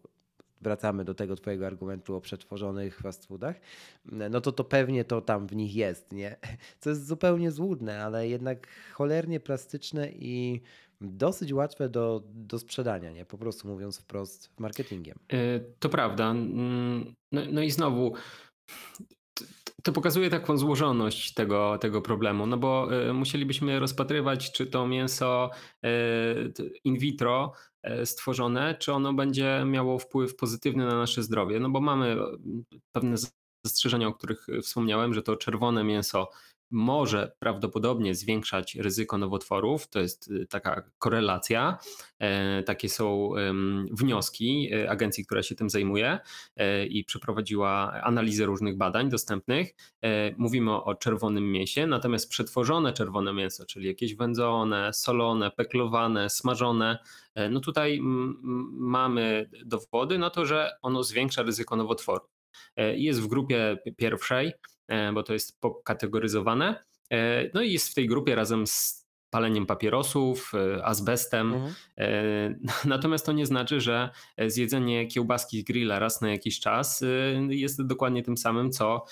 [0.61, 3.61] wracamy do tego twojego argumentu o przetworzonych fast foodach,
[4.05, 6.37] no to to pewnie to tam w nich jest, nie?
[6.81, 10.61] Co jest zupełnie złudne, ale jednak cholernie plastyczne i
[11.01, 13.25] dosyć łatwe do, do sprzedania, nie?
[13.25, 15.19] Po prostu mówiąc wprost marketingiem.
[15.33, 16.31] E, to prawda.
[16.31, 18.13] Mm, no, no i znowu
[19.83, 25.51] to pokazuje taką złożoność tego, tego problemu, no bo e, musielibyśmy rozpatrywać, czy to mięso
[25.85, 25.89] e,
[26.85, 27.53] in vitro
[28.05, 31.61] stworzone, czy ono będzie miało wpływ pozytywny na nasze zdrowie.
[31.61, 32.17] No bo mamy
[32.93, 33.17] pewne
[33.67, 36.29] zastrzeżenia, o których wspomniałem, że to czerwone mięso
[36.71, 39.89] może prawdopodobnie zwiększać ryzyko nowotworów.
[39.89, 41.79] To jest y, taka korelacja.
[42.19, 43.31] E, takie są
[43.91, 46.19] wnioski e, agencji, która się tym zajmuje
[46.57, 49.75] e, i przeprowadziła analizę różnych badań dostępnych.
[50.37, 56.99] Mówimy o czerwonym mięsie, natomiast przetworzone czerwone mięso, czyli jakieś wędzone, solone, peklowane, smażone,
[57.51, 57.99] no tutaj
[58.73, 62.25] mamy dowody na to, że ono zwiększa ryzyko nowotworu.
[62.77, 64.53] Jest w grupie pierwszej,
[65.14, 66.85] bo to jest pokategoryzowane.
[67.12, 71.55] E, no i jest w tej grupie razem z paleniem papierosów, e, azbestem.
[71.55, 71.75] Mhm.
[72.85, 74.11] Natomiast to nie znaczy, że
[74.46, 77.05] zjedzenie kiełbaski z grilla raz na jakiś czas
[77.49, 79.05] jest dokładnie tym samym, co,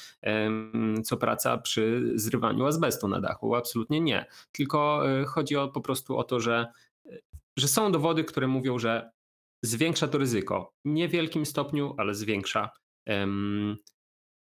[1.05, 3.55] co praca przy zrywaniu azbestu na dachu.
[3.55, 4.27] Absolutnie nie.
[4.53, 6.67] Tylko chodzi o, po prostu o to, że,
[7.57, 9.11] że są dowody, które mówią, że
[9.63, 10.73] zwiększa to ryzyko.
[10.85, 12.71] W niewielkim stopniu, ale zwiększa.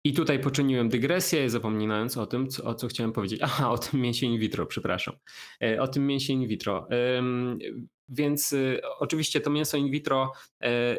[0.03, 3.39] I tutaj poczyniłem dygresję, zapominając o tym, co, o co chciałem powiedzieć.
[3.43, 5.15] Aha, o tym mięsie in vitro, przepraszam.
[5.63, 6.87] E, o tym mięsie in vitro.
[8.09, 10.31] Więc y, oczywiście to mięso in vitro,
[10.63, 10.97] e,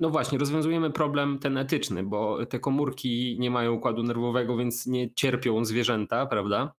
[0.00, 5.14] no właśnie, rozwiązujemy problem ten etyczny, bo te komórki nie mają układu nerwowego, więc nie
[5.14, 6.74] cierpią zwierzęta, prawda?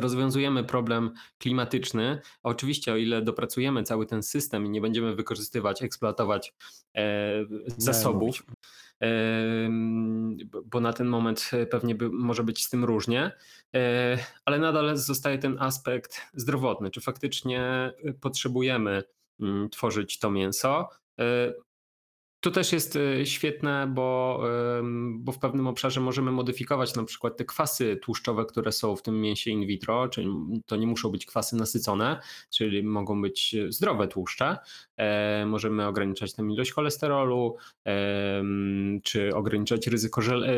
[0.00, 2.20] rozwiązujemy problem klimatyczny.
[2.42, 6.54] Oczywiście, o ile dopracujemy cały ten system i nie będziemy wykorzystywać, eksploatować
[6.96, 7.32] e,
[7.66, 8.42] zasobów,
[10.64, 13.32] bo na ten moment pewnie by, może być z tym różnie,
[13.74, 16.90] e, ale nadal zostaje ten aspekt zdrowotny.
[16.90, 19.02] Czy faktycznie potrzebujemy
[19.40, 20.88] mm, tworzyć to mięso?
[22.44, 24.40] To też jest e, świetne, bo,
[25.14, 29.20] bo w pewnym obszarze możemy modyfikować na przykład te kwasy tłuszczowe, które są w tym
[29.20, 30.28] mięsie in vitro, czyli
[30.66, 34.56] to nie muszą być kwasy nasycone, czyli mogą być zdrowe tłuszcze.
[34.96, 37.56] E, możemy ograniczać tę ilość cholesterolu,
[39.02, 40.48] czy ograniczać ryzyko, e,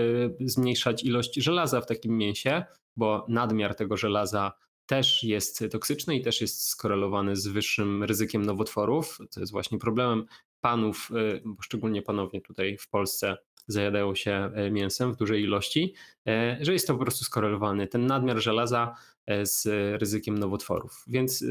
[0.41, 2.65] zmniejszać ilość żelaza w takim mięsie,
[2.97, 4.53] bo nadmiar tego żelaza
[4.87, 9.19] też jest toksyczny i też jest skorelowany z wyższym ryzykiem nowotworów.
[9.35, 10.27] To jest właśnie problemem
[10.61, 15.95] panów, y, bo szczególnie panowie tutaj w Polsce zajadają się y, mięsem w dużej ilości,
[16.29, 18.95] y, że jest to po prostu skorelowany ten nadmiar żelaza
[19.43, 19.67] z
[20.01, 21.05] ryzykiem nowotworów.
[21.07, 21.45] Więc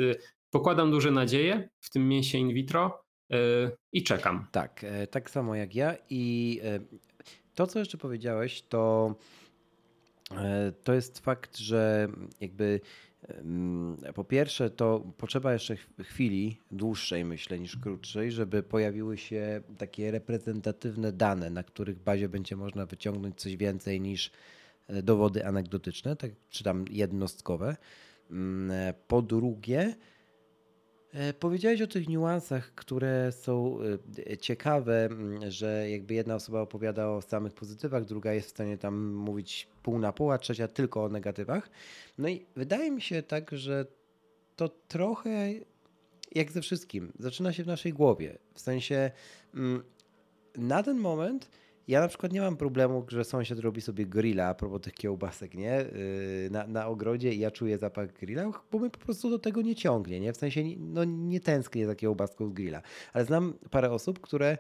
[0.50, 3.06] pokładam duże nadzieje w tym mięsie in vitro
[3.91, 4.48] i czekam.
[4.52, 6.80] Tak, e, tak samo jak ja i e,
[7.56, 9.15] to, co jeszcze powiedziałeś, to,
[10.83, 12.07] to jest fakt, że
[12.41, 12.81] jakby
[14.15, 21.11] po pierwsze, to potrzeba jeszcze chwili dłuższej, myślę, niż krótszej, żeby pojawiły się takie reprezentatywne
[21.11, 24.31] dane, na których bazie będzie można wyciągnąć coś więcej niż
[24.88, 27.75] e, dowody anegdotyczne, tak, czy tam jednostkowe.
[28.31, 29.95] Mm, e, po drugie, E,
[31.39, 33.78] powiedziałeś o tych niuansach, które są
[34.32, 35.10] e, ciekawe,
[35.47, 39.99] że jakby jedna osoba opowiada o samych pozytywach, druga jest w stanie tam mówić pół
[39.99, 41.69] na pół, a trzecia tylko o negatywach.
[42.17, 43.86] No i wydaje mi się tak, że
[44.56, 45.54] to trochę
[46.36, 48.38] jak ze wszystkim, zaczyna się w naszej głowie.
[48.54, 49.12] W sensie
[50.58, 51.49] na ten moment
[51.88, 55.54] ja na przykład nie mam problemu, że sąsiad robi sobie grilla a propos tych kiełbasek,
[55.54, 55.86] nie?
[56.43, 59.62] Yy, na, na ogrodzie i ja czuję zapach grilla, bo mnie po prostu do tego
[59.62, 60.34] nie ciągnie, nie?
[60.34, 62.82] W sensie no, nie tęsknię za kiełbaską z grilla.
[63.13, 64.58] Ale znam parę osób, które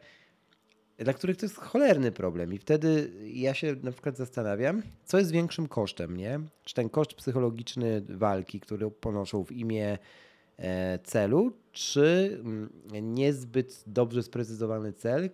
[0.97, 5.31] dla których to jest cholerny problem i wtedy ja się na przykład zastanawiam, co jest
[5.31, 6.39] większym kosztem, nie?
[6.63, 9.97] Czy ten koszt psychologiczny walki, który ponoszą w imię
[10.57, 12.69] e, celu, czy mm,
[13.01, 15.29] niezbyt dobrze sprecyzowany cel,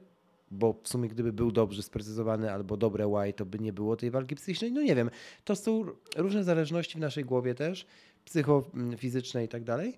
[0.51, 4.11] bo w sumie gdyby był dobrze sprecyzowany albo dobre why, to by nie było tej
[4.11, 4.71] walki psychicznej.
[4.71, 5.09] No nie wiem.
[5.43, 5.85] To są
[6.17, 7.85] różne zależności w naszej głowie też,
[8.25, 9.97] psychofizyczne i tak dalej,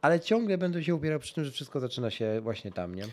[0.00, 3.04] ale ciągle będę się upierał przy tym, że wszystko zaczyna się właśnie tam, nie?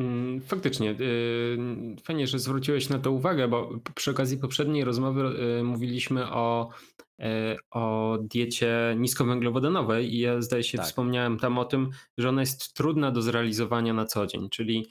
[0.00, 0.90] Mm, faktycznie.
[0.90, 1.58] Y,
[2.04, 5.22] fajnie, że zwróciłeś na to uwagę, bo przy okazji poprzedniej rozmowy
[5.60, 6.70] y, mówiliśmy o
[7.20, 10.86] E, o diecie niskowęglowodanowej i ja zdaje się tak.
[10.86, 14.88] wspomniałem tam o tym, że ona jest trudna do zrealizowania na co dzień, czyli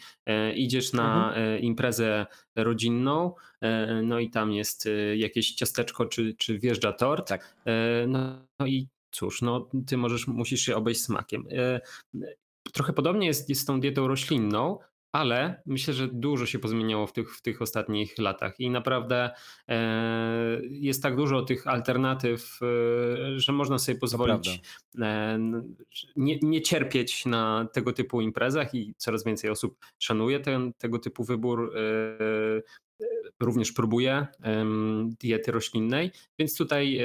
[0.55, 1.59] idziesz na mhm.
[1.59, 3.33] Imprezę rodzinną,
[4.03, 7.55] no i tam jest jakieś ciasteczko czy, czy wjeżdża tort, tak.
[8.07, 11.47] no, no i cóż, no ty możesz, musisz się obejść smakiem.
[12.73, 14.79] Trochę podobnie jest, jest z tą dietą roślinną,
[15.11, 19.29] ale myślę, że dużo się pozmieniało w tych, w tych ostatnich latach i naprawdę
[19.67, 24.61] e, jest tak dużo tych alternatyw, e, że można sobie pozwolić
[25.01, 25.39] e,
[26.15, 31.23] nie, nie cierpieć na tego typu imprezach i coraz więcej osób szanuje ten, tego typu
[31.23, 31.73] wybór
[33.39, 34.27] również próbuje
[35.19, 36.99] diety roślinnej, więc tutaj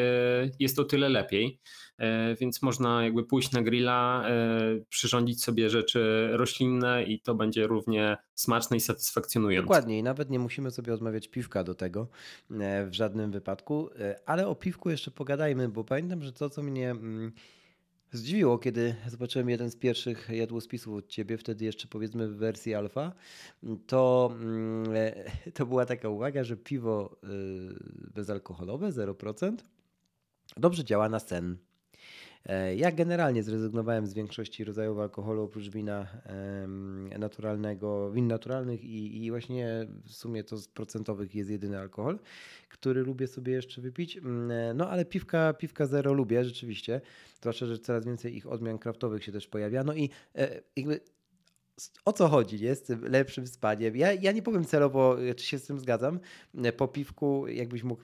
[0.58, 1.60] jest to tyle lepiej.
[1.98, 4.50] E, więc można jakby pójść na grilla, e,
[4.88, 9.66] przyrządzić sobie rzeczy roślinne i to będzie równie smaczne i satysfakcjonujące.
[9.66, 12.08] Dokładnie i nawet nie musimy sobie odmawiać piwka do tego
[12.50, 13.90] e, w żadnym wypadku,
[14.26, 17.32] ale o piwku jeszcze pogadajmy, bo pamiętam, że to co mnie mm,
[18.14, 23.12] zdziwiło, kiedy zobaczyłem jeden z pierwszych jadłospisów od ciebie, wtedy jeszcze powiedzmy w wersji alfa,
[23.86, 24.86] to, mm,
[25.54, 27.16] to była taka uwaga, że piwo
[28.14, 29.64] bezalkoholowe 0%
[30.56, 31.58] dobrze działa na sen.
[32.46, 36.06] E, ja generalnie zrezygnowałem z większości rodzajów alkoholu oprócz wina
[37.18, 42.18] naturalnego, win naturalnych i, i właśnie w sumie to z procentowych jest jedyny alkohol,
[42.68, 44.16] który lubię sobie jeszcze wypić.
[44.16, 47.00] Mm, e, no ale piwka, piwka zero lubię rzeczywiście,
[47.40, 49.84] zwłaszcza, że coraz więcej ich odmian kraftowych się też pojawia.
[49.84, 51.00] No i e, jakby
[52.04, 52.74] o co chodzi nie?
[52.74, 53.96] z tym lepszym spaniem?
[53.96, 56.20] Ja, ja nie powiem celowo, czy się z tym zgadzam.
[56.76, 58.02] Po piwku, jakbyś mógł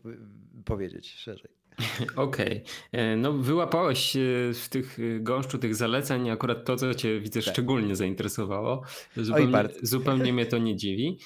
[0.65, 1.60] powiedzieć szerzej.
[2.17, 2.63] Okej.
[2.63, 2.63] Okay.
[2.93, 4.17] E, no wyłapałeś
[4.55, 7.53] w tych e, gąszczu tych zaleceń akurat to, co cię widzę tak.
[7.53, 8.83] szczególnie zainteresowało.
[9.17, 11.19] Zupełnie, Oj, zupełnie mnie to nie dziwi.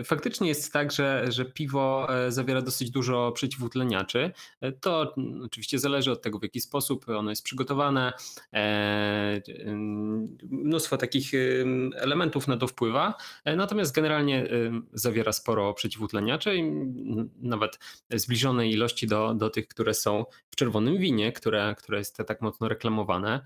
[0.00, 4.32] E, faktycznie jest tak, że, że piwo e, zawiera dosyć dużo przeciwutleniaczy.
[4.60, 8.12] E, to oczywiście zależy od tego, w jaki sposób ono jest przygotowane.
[10.50, 11.32] Mnóstwo takich
[11.94, 13.14] elementów na to wpływa.
[13.56, 14.48] Natomiast generalnie
[14.92, 16.58] zawiera sporo przeciwutleniaczy,
[17.42, 17.78] nawet
[18.10, 22.68] zbliżonej ilości do, do tych, które są w czerwonym winie, które, które jest tak mocno
[22.68, 23.40] reklamowane.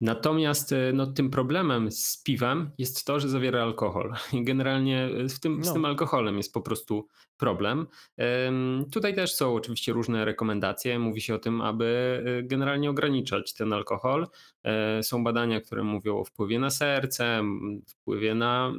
[0.00, 4.14] Natomiast e, no, tym problemem z piwem jest to, że zawiera alkohol.
[4.32, 5.64] I generalnie e, z tym, no.
[5.64, 7.86] z tym alkoholem jest po prostu problem.
[8.92, 10.98] Tutaj też są oczywiście różne rekomendacje.
[10.98, 14.26] Mówi się o tym, aby e, generalnie ograniczać ten alkohol.
[15.02, 17.42] Są badania, które mówią o wpływie na serce,
[17.86, 18.72] wpływie na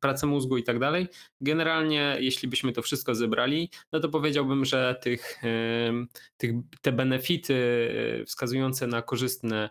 [0.00, 1.06] pracę mózgu i tak dalej.
[1.40, 5.42] Generalnie, jeśli byśmy to wszystko zebrali, no to powiedziałbym, że tych,
[6.36, 6.50] tych,
[6.82, 7.54] te benefity
[8.26, 9.70] wskazujące na korzystne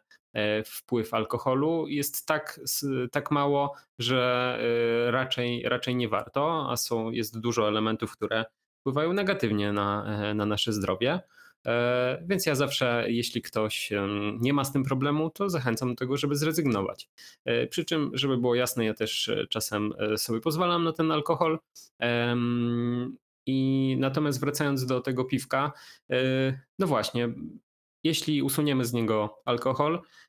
[0.66, 2.60] wpływ alkoholu jest tak,
[3.12, 4.58] tak mało, że
[5.08, 8.46] e, raczej, raczej nie warto, a są, jest dużo elementów, które
[8.80, 11.20] wpływają negatywnie na, e, na nasze zdrowie.
[12.22, 13.90] Więc ja zawsze, jeśli ktoś
[14.40, 17.10] nie ma z tym problemu, to zachęcam do tego, żeby zrezygnować.
[17.70, 21.60] Przy czym, żeby było jasne, ja też czasem sobie pozwalam na ten alkohol.
[23.46, 25.72] I natomiast wracając do tego piwka,
[26.80, 27.30] no właśnie,
[28.04, 30.25] jeśli usuniemy z niego alkohol, E,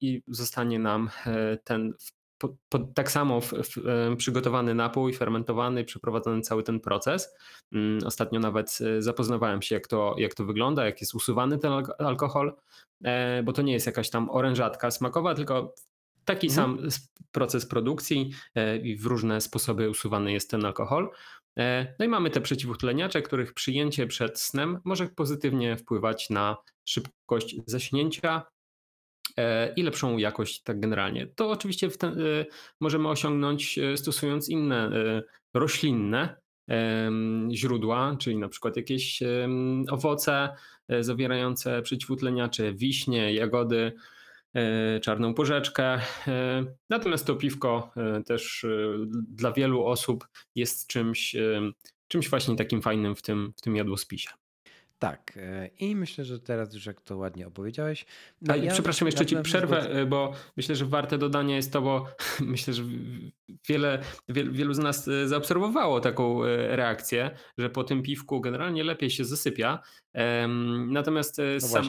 [0.00, 1.94] i zostanie nam e, ten
[2.38, 3.76] po, po, tak samo w, w,
[4.16, 7.34] przygotowany napój, fermentowany, przeprowadzony cały ten proces.
[7.72, 12.56] Mm, ostatnio nawet zapoznawałem się, jak to, jak to wygląda, jak jest usuwany ten alkohol,
[13.44, 15.74] bo to nie jest jakaś tam orężatka smakowa, tylko
[16.24, 16.66] taki mhm.
[16.66, 16.88] sam
[17.32, 18.30] proces produkcji
[18.82, 21.10] i w różne sposoby usuwany jest ten alkohol.
[21.58, 27.56] E, no i mamy te przeciwutleniacze, których przyjęcie przed snem może pozytywnie wpływać na szybkość
[27.66, 28.51] zaśnięcia e,
[29.76, 31.26] i lepszą jakość tak generalnie.
[31.26, 32.46] To oczywiście ten, e,
[32.80, 34.90] możemy osiągnąć stosując inne
[35.54, 36.42] roślinne
[37.52, 39.22] źródła, czyli na przykład jakieś
[39.90, 40.48] owoce
[41.00, 43.92] zawierające przeciwutleniacze, wiśnie, jagody,
[44.54, 46.00] E, czarną porzeczkę.
[46.28, 48.66] E, natomiast to piwko e, też
[49.28, 51.36] dla wielu osób jest czymś,
[52.08, 54.30] czymś właśnie takim fajnym w tym, w tym jadłospisie.
[55.02, 58.06] Tak, e, i myślę, że teraz już jak to ładnie opowiedziałeś.
[58.42, 62.06] No ja przepraszam, jeszcze ci przerwę, e, bo myślę, że warte dodania jest to, bo
[62.40, 62.82] myślę, że
[63.68, 69.24] wiele, wielu z nas e, zaobserwowało taką reakcję, że po tym piwku generalnie lepiej się
[69.24, 69.82] zasypia.
[70.86, 71.86] Natomiast no sam,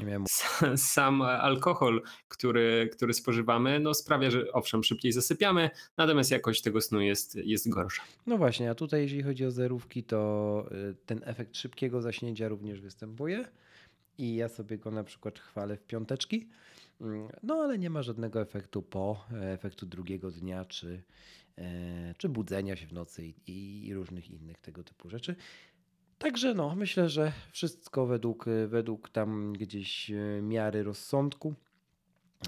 [0.78, 7.02] sam, alkohol, który, który spożywamy, no sprawia, że owszem, szybciej zasypiamy, natomiast jakość tego snu
[7.02, 8.04] jest, jest gorsza.
[8.28, 10.66] No właśnie, a tutaj jeśli chodzi o zerówki, to
[11.06, 13.46] ten efekt szybkiego zaśnięcia również występuje
[14.18, 16.50] i ja sobie go na przykład chwalę w piąteczki.
[17.02, 21.04] Mm, no ale nie ma żadnego efektu po, e, efektu drugiego dnia, czy, e,
[22.18, 25.36] czy budzenia się w nocy i, i różnych innych tego typu rzeczy.
[26.18, 31.54] Także no, myślę, że wszystko według, według tam gdzieś e, miary rozsądku.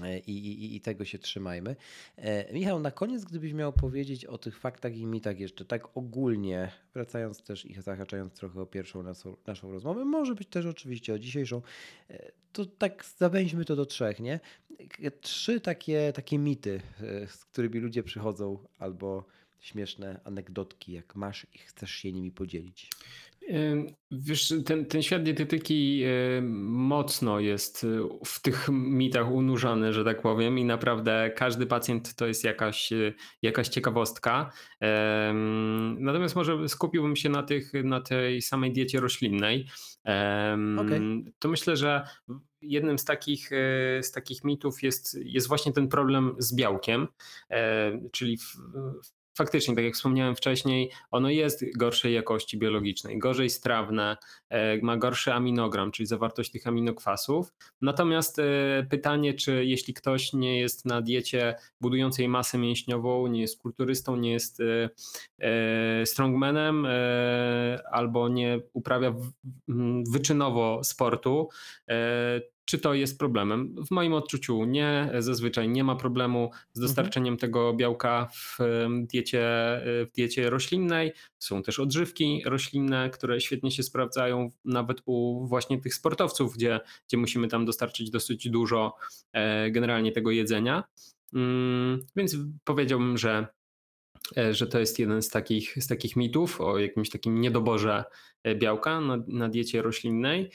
[0.02, 1.76] E, I, i, I, tego się trzymajmy.
[2.16, 6.72] E, Michał, na koniec, gdybyś miał powiedzieć o tych faktach i mitach jeszcze tak ogólnie,
[6.94, 11.18] wracając też i zahaczając trochę o pierwszą naszą, naszą rozmowę, może być też oczywiście o
[11.18, 11.62] dzisiejszą,
[12.10, 14.40] e, to tak zawęźmy to do trzech, nie?
[15.20, 16.80] Trzy takie, takie mity,
[17.28, 19.24] z którymi ludzie przychodzą, albo
[19.60, 22.90] śmieszne anegdotki, jak masz i chcesz się nimi podzielić.
[24.10, 26.04] Wiesz, ten, ten świat dietetyki
[26.68, 32.26] mocno jest y, w tych mitach unurzany, że tak powiem, i naprawdę każdy pacjent to
[32.26, 34.52] jest jakaś, y, jakaś ciekawostka.
[35.98, 39.68] Natomiast może skupiłbym się na, tych, na tej samej diecie roślinnej.
[40.78, 41.24] Okay.
[41.38, 42.08] To myślę, że
[42.60, 43.50] jednym z takich,
[44.00, 47.08] z takich mitów jest, jest właśnie ten problem z białkiem,
[48.12, 48.56] czyli w,
[49.36, 54.16] faktycznie, tak jak wspomniałem wcześniej, ono jest gorszej jakości biologicznej, gorzej strawne,
[54.48, 57.54] e, ma gorszy aminogram, czyli zawartość tych aminokwasów.
[57.82, 58.42] Natomiast e,
[58.90, 64.32] pytanie, czy jeśli ktoś nie jest na diecie budującej masę mięśniową, nie jest kulturystą, nie
[64.32, 64.60] jest
[65.38, 66.86] e, strongmanem
[67.90, 69.14] albo nie uprawia
[70.12, 71.48] wyczynowo sportu,
[72.66, 73.74] czy to jest problemem?
[73.86, 76.88] W moim odczuciu nie, zazwyczaj nie ma problemu z mhm.
[76.88, 77.38] dostarczeniem mhm.
[77.38, 78.58] tego białka w
[79.12, 79.42] diecie,
[79.84, 81.12] w diecie roślinnej.
[81.38, 87.16] Są też odżywki roślinne, które świetnie się sprawdzają nawet u właśnie tych sportowców, gdzie, gdzie
[87.16, 88.94] musimy tam dostarczyć dosyć dużo
[89.32, 90.84] e, generalnie tego jedzenia.
[91.34, 93.55] Mm, więc powiedziałbym, że E,
[94.50, 98.04] że to jest jeden z takich, z takich mitów o jakimś takim niedoborze
[98.44, 100.50] e, białka na, na diecie roślinnej.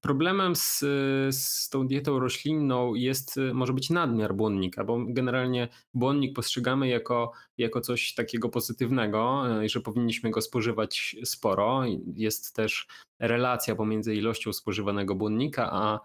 [0.00, 0.84] Problemem z,
[1.30, 7.80] z tą dietą roślinną jest, może być nadmiar błonnika, bo generalnie błonnik postrzegamy jako, jako
[7.80, 11.82] coś takiego pozytywnego e, że powinniśmy go spożywać sporo.
[12.14, 12.86] Jest też
[13.20, 16.00] relacja pomiędzy ilością spożywanego błonnika a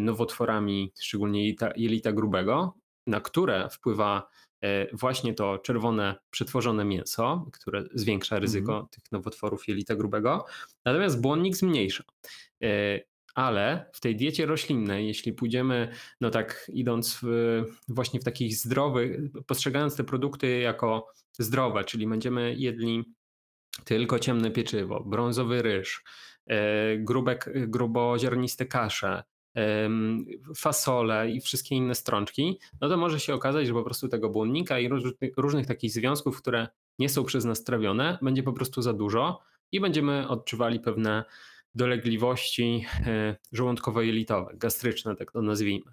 [0.00, 2.74] nowotworami, szczególnie jelita, grubego,
[3.06, 4.43] na które wpływa E,
[4.92, 8.88] właśnie to czerwone przetworzone mięso, które zwiększa ryzyko mm.
[8.88, 10.44] tych nowotworów jelita grubego,
[10.84, 12.04] natomiast błonnik zmniejsza.
[12.62, 13.00] E,
[13.34, 15.88] ale w tej diecie roślinnej, jeśli pójdziemy,
[16.20, 22.54] no tak idąc w, właśnie w takich zdrowych, postrzegając te produkty jako zdrowe, czyli będziemy
[22.54, 23.04] jedli
[23.84, 26.02] tylko ciemne pieczywo, brązowy ryż,
[26.46, 29.22] e, grubek, gruboziarniste kasze,
[30.56, 34.78] fasole i wszystkie inne strączki, no to może się okazać, że po prostu tego błonnika
[34.78, 34.88] i
[35.36, 39.40] różnych, takich związków, które nie są przez nas trawione, będzie po prostu za dużo
[39.72, 41.24] i będziemy odczuwali pewne
[41.74, 45.92] dolegliwości e, żołądkowo-jelitowe, gastryczne, tak to nazwijmy.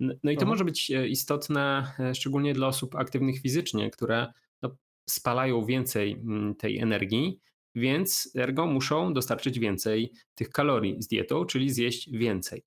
[0.00, 4.32] No i to może być e, istotne e, szczególnie dla osób aktywnych fizycznie, które
[4.62, 4.76] no,
[5.10, 7.40] spalają więcej mm, tej energii,
[7.74, 12.62] więc ergo muszą dostarczyć więcej tych kalorii z dietą, czyli zjeść więcej.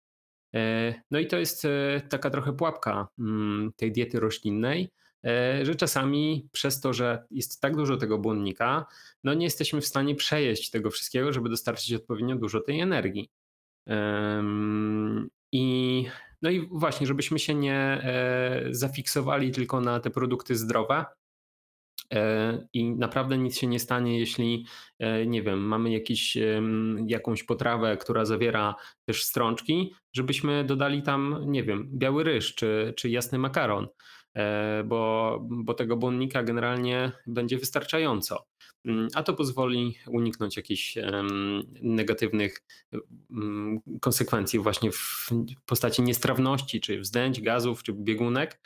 [0.56, 4.90] E, no i to jest e, taka trochę pułapka mm, tej diety roślinnej,
[5.26, 8.86] e, że czasami przez to, że jest tak dużo tego błonnika,
[9.24, 13.30] no nie jesteśmy w stanie przejeść tego wszystkiego, żeby dostarczyć odpowiednio dużo tej energii.
[15.52, 16.06] I
[16.42, 18.04] No i właśnie, żebyśmy się nie
[18.72, 21.06] zafiksowali tylko na te produkty zdrowe,
[22.74, 24.66] I naprawdę nic się nie stanie, jeśli,
[25.00, 26.38] e, nie wiem, mamy jakiś,
[27.08, 33.10] jakąś potrawę, która zawiera też strączki, żebyśmy dodali tam, nie wiem, biały ryż czy, czy
[33.10, 33.88] jasny makaron,
[34.38, 38.46] e, bo, bo tego błonnika generalnie będzie wystarczająco.
[38.86, 40.98] Mm, a to pozwoli uniknąć jakichś
[41.82, 42.64] negatywnych
[43.32, 45.30] mm, konsekwencji właśnie w
[45.66, 48.62] postaci niestrawności, czy wzdęć, gazów, czy biegunek.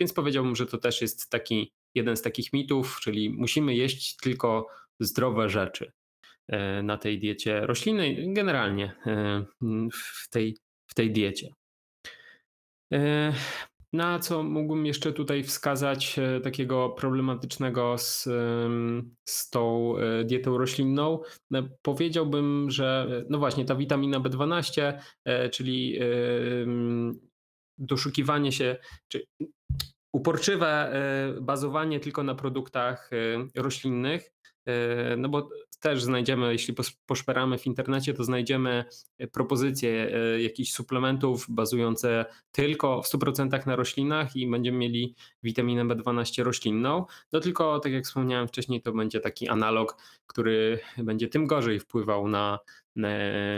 [0.00, 4.66] Więc powiedziałbym, że to też jest taki jeden z takich mitów, czyli musimy jeść tylko
[5.00, 5.92] zdrowe rzeczy
[6.48, 9.44] e, na tej diecie roślinnej, generalnie e,
[9.92, 11.48] w tej, w tej diecie.
[12.92, 13.32] E,
[13.92, 18.28] na co mógłbym jeszcze tutaj wskazać takiego problematycznego z,
[19.24, 21.20] z tą dietą roślinną?
[21.82, 24.92] Powiedziałbym, że no właśnie ta witamina B12,
[25.52, 25.98] czyli
[27.78, 28.76] doszukiwanie się,
[29.08, 29.24] czy
[30.14, 30.92] uporczywe
[31.36, 34.32] y, bazowanie tylko na produktach y, roślinnych,
[34.68, 34.72] y,
[35.16, 35.48] no bo
[35.80, 36.74] też znajdziemy, jeśli
[37.06, 38.84] poszperamy w internecie, to znajdziemy
[39.32, 47.04] propozycje jakichś suplementów bazujące tylko w 100% na roślinach i będziemy mieli witaminę B12 roślinną.
[47.32, 49.96] No tylko, tak jak wspomniałem wcześniej, to będzie taki analog,
[50.26, 52.58] który będzie tym gorzej wpływał na,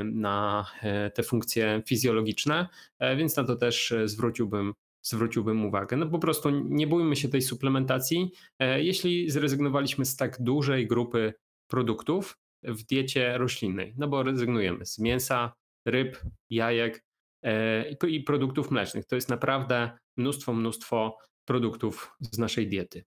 [0.04, 0.66] na
[1.14, 4.74] te funkcje fizjologiczne, e, więc na to też zwróciłbym
[5.08, 5.96] zwróciłbym uwagę.
[5.96, 8.30] No po prostu nie bójmy się tej suplementacji.
[8.58, 11.34] E, jeśli zrezygnowaliśmy z tak dużej grupy
[11.66, 15.52] produktów w diecie roślinnej, no bo rezygnujemy z mięsa,
[15.84, 17.04] ryb, jajek
[17.42, 19.06] e, i produktów mlecznych.
[19.06, 23.04] To jest naprawdę mnóstwo, mnóstwo produktów z naszej diety.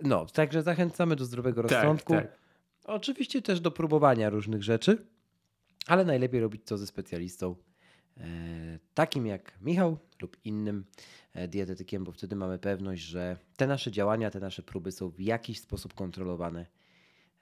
[0.00, 2.12] No, także zachęcamy do zdrowego tak, rozsądku.
[2.12, 2.38] Tak.
[2.84, 5.06] Oczywiście też do próbowania różnych rzeczy,
[5.86, 7.56] ale najlepiej robić to ze specjalistą,
[8.16, 8.22] e,
[8.94, 10.84] takim jak Michał lub innym.
[11.38, 15.20] E, dietetykiem, bo wtedy mamy pewność, że te nasze działania, te nasze próby są w
[15.20, 16.66] jakiś sposób kontrolowane.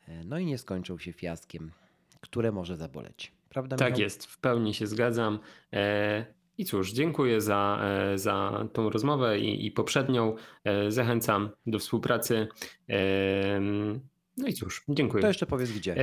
[0.08, 1.72] E, no i nie skończą się fiaskiem,
[2.20, 3.32] które może zaboleć.
[3.48, 3.76] Prawda?
[3.76, 4.02] Tak Michał?
[4.02, 5.38] jest, w pełni się zgadzam.
[5.72, 6.26] E,
[6.58, 7.80] I cóż, dziękuję za,
[8.14, 10.34] za tą rozmowę i, i poprzednią.
[10.88, 12.48] Zachęcam do współpracy.
[14.36, 15.22] No i cóż, dziękuję.
[15.22, 15.96] To jeszcze powiedz gdzie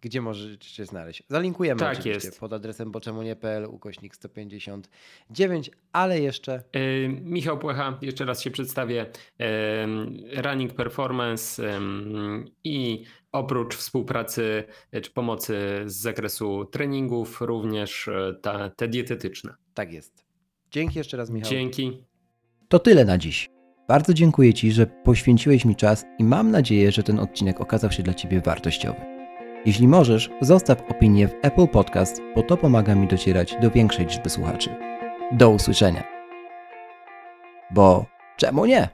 [0.00, 1.22] gdzie możecie znaleźć.
[1.28, 2.40] Zalinkujemy tak oczywiście jest.
[2.40, 6.62] pod adresem boczemunie.pl ukośnik 159, ale jeszcze...
[6.74, 9.06] Yy, Michał Płecha, jeszcze raz się przedstawię.
[9.38, 18.34] Yy, running Performance yy, i oprócz współpracy e, czy pomocy z zakresu treningów, również e,
[18.42, 19.54] ta, te dietetyczne.
[19.74, 20.26] Tak jest.
[20.70, 21.50] Dzięki jeszcze raz Michał.
[21.50, 22.04] Dzięki.
[22.68, 23.50] To tyle na dziś.
[23.88, 28.02] Bardzo dziękuję Ci, że poświęciłeś mi czas i mam nadzieję, że ten odcinek okazał się
[28.02, 29.15] dla Ciebie wartościowy.
[29.64, 34.30] Jeśli możesz, zostaw opinię w Apple Podcast, bo to pomaga mi docierać do większej liczby
[34.30, 34.76] słuchaczy.
[35.32, 36.02] Do usłyszenia.
[37.70, 38.88] Bo czemu nie?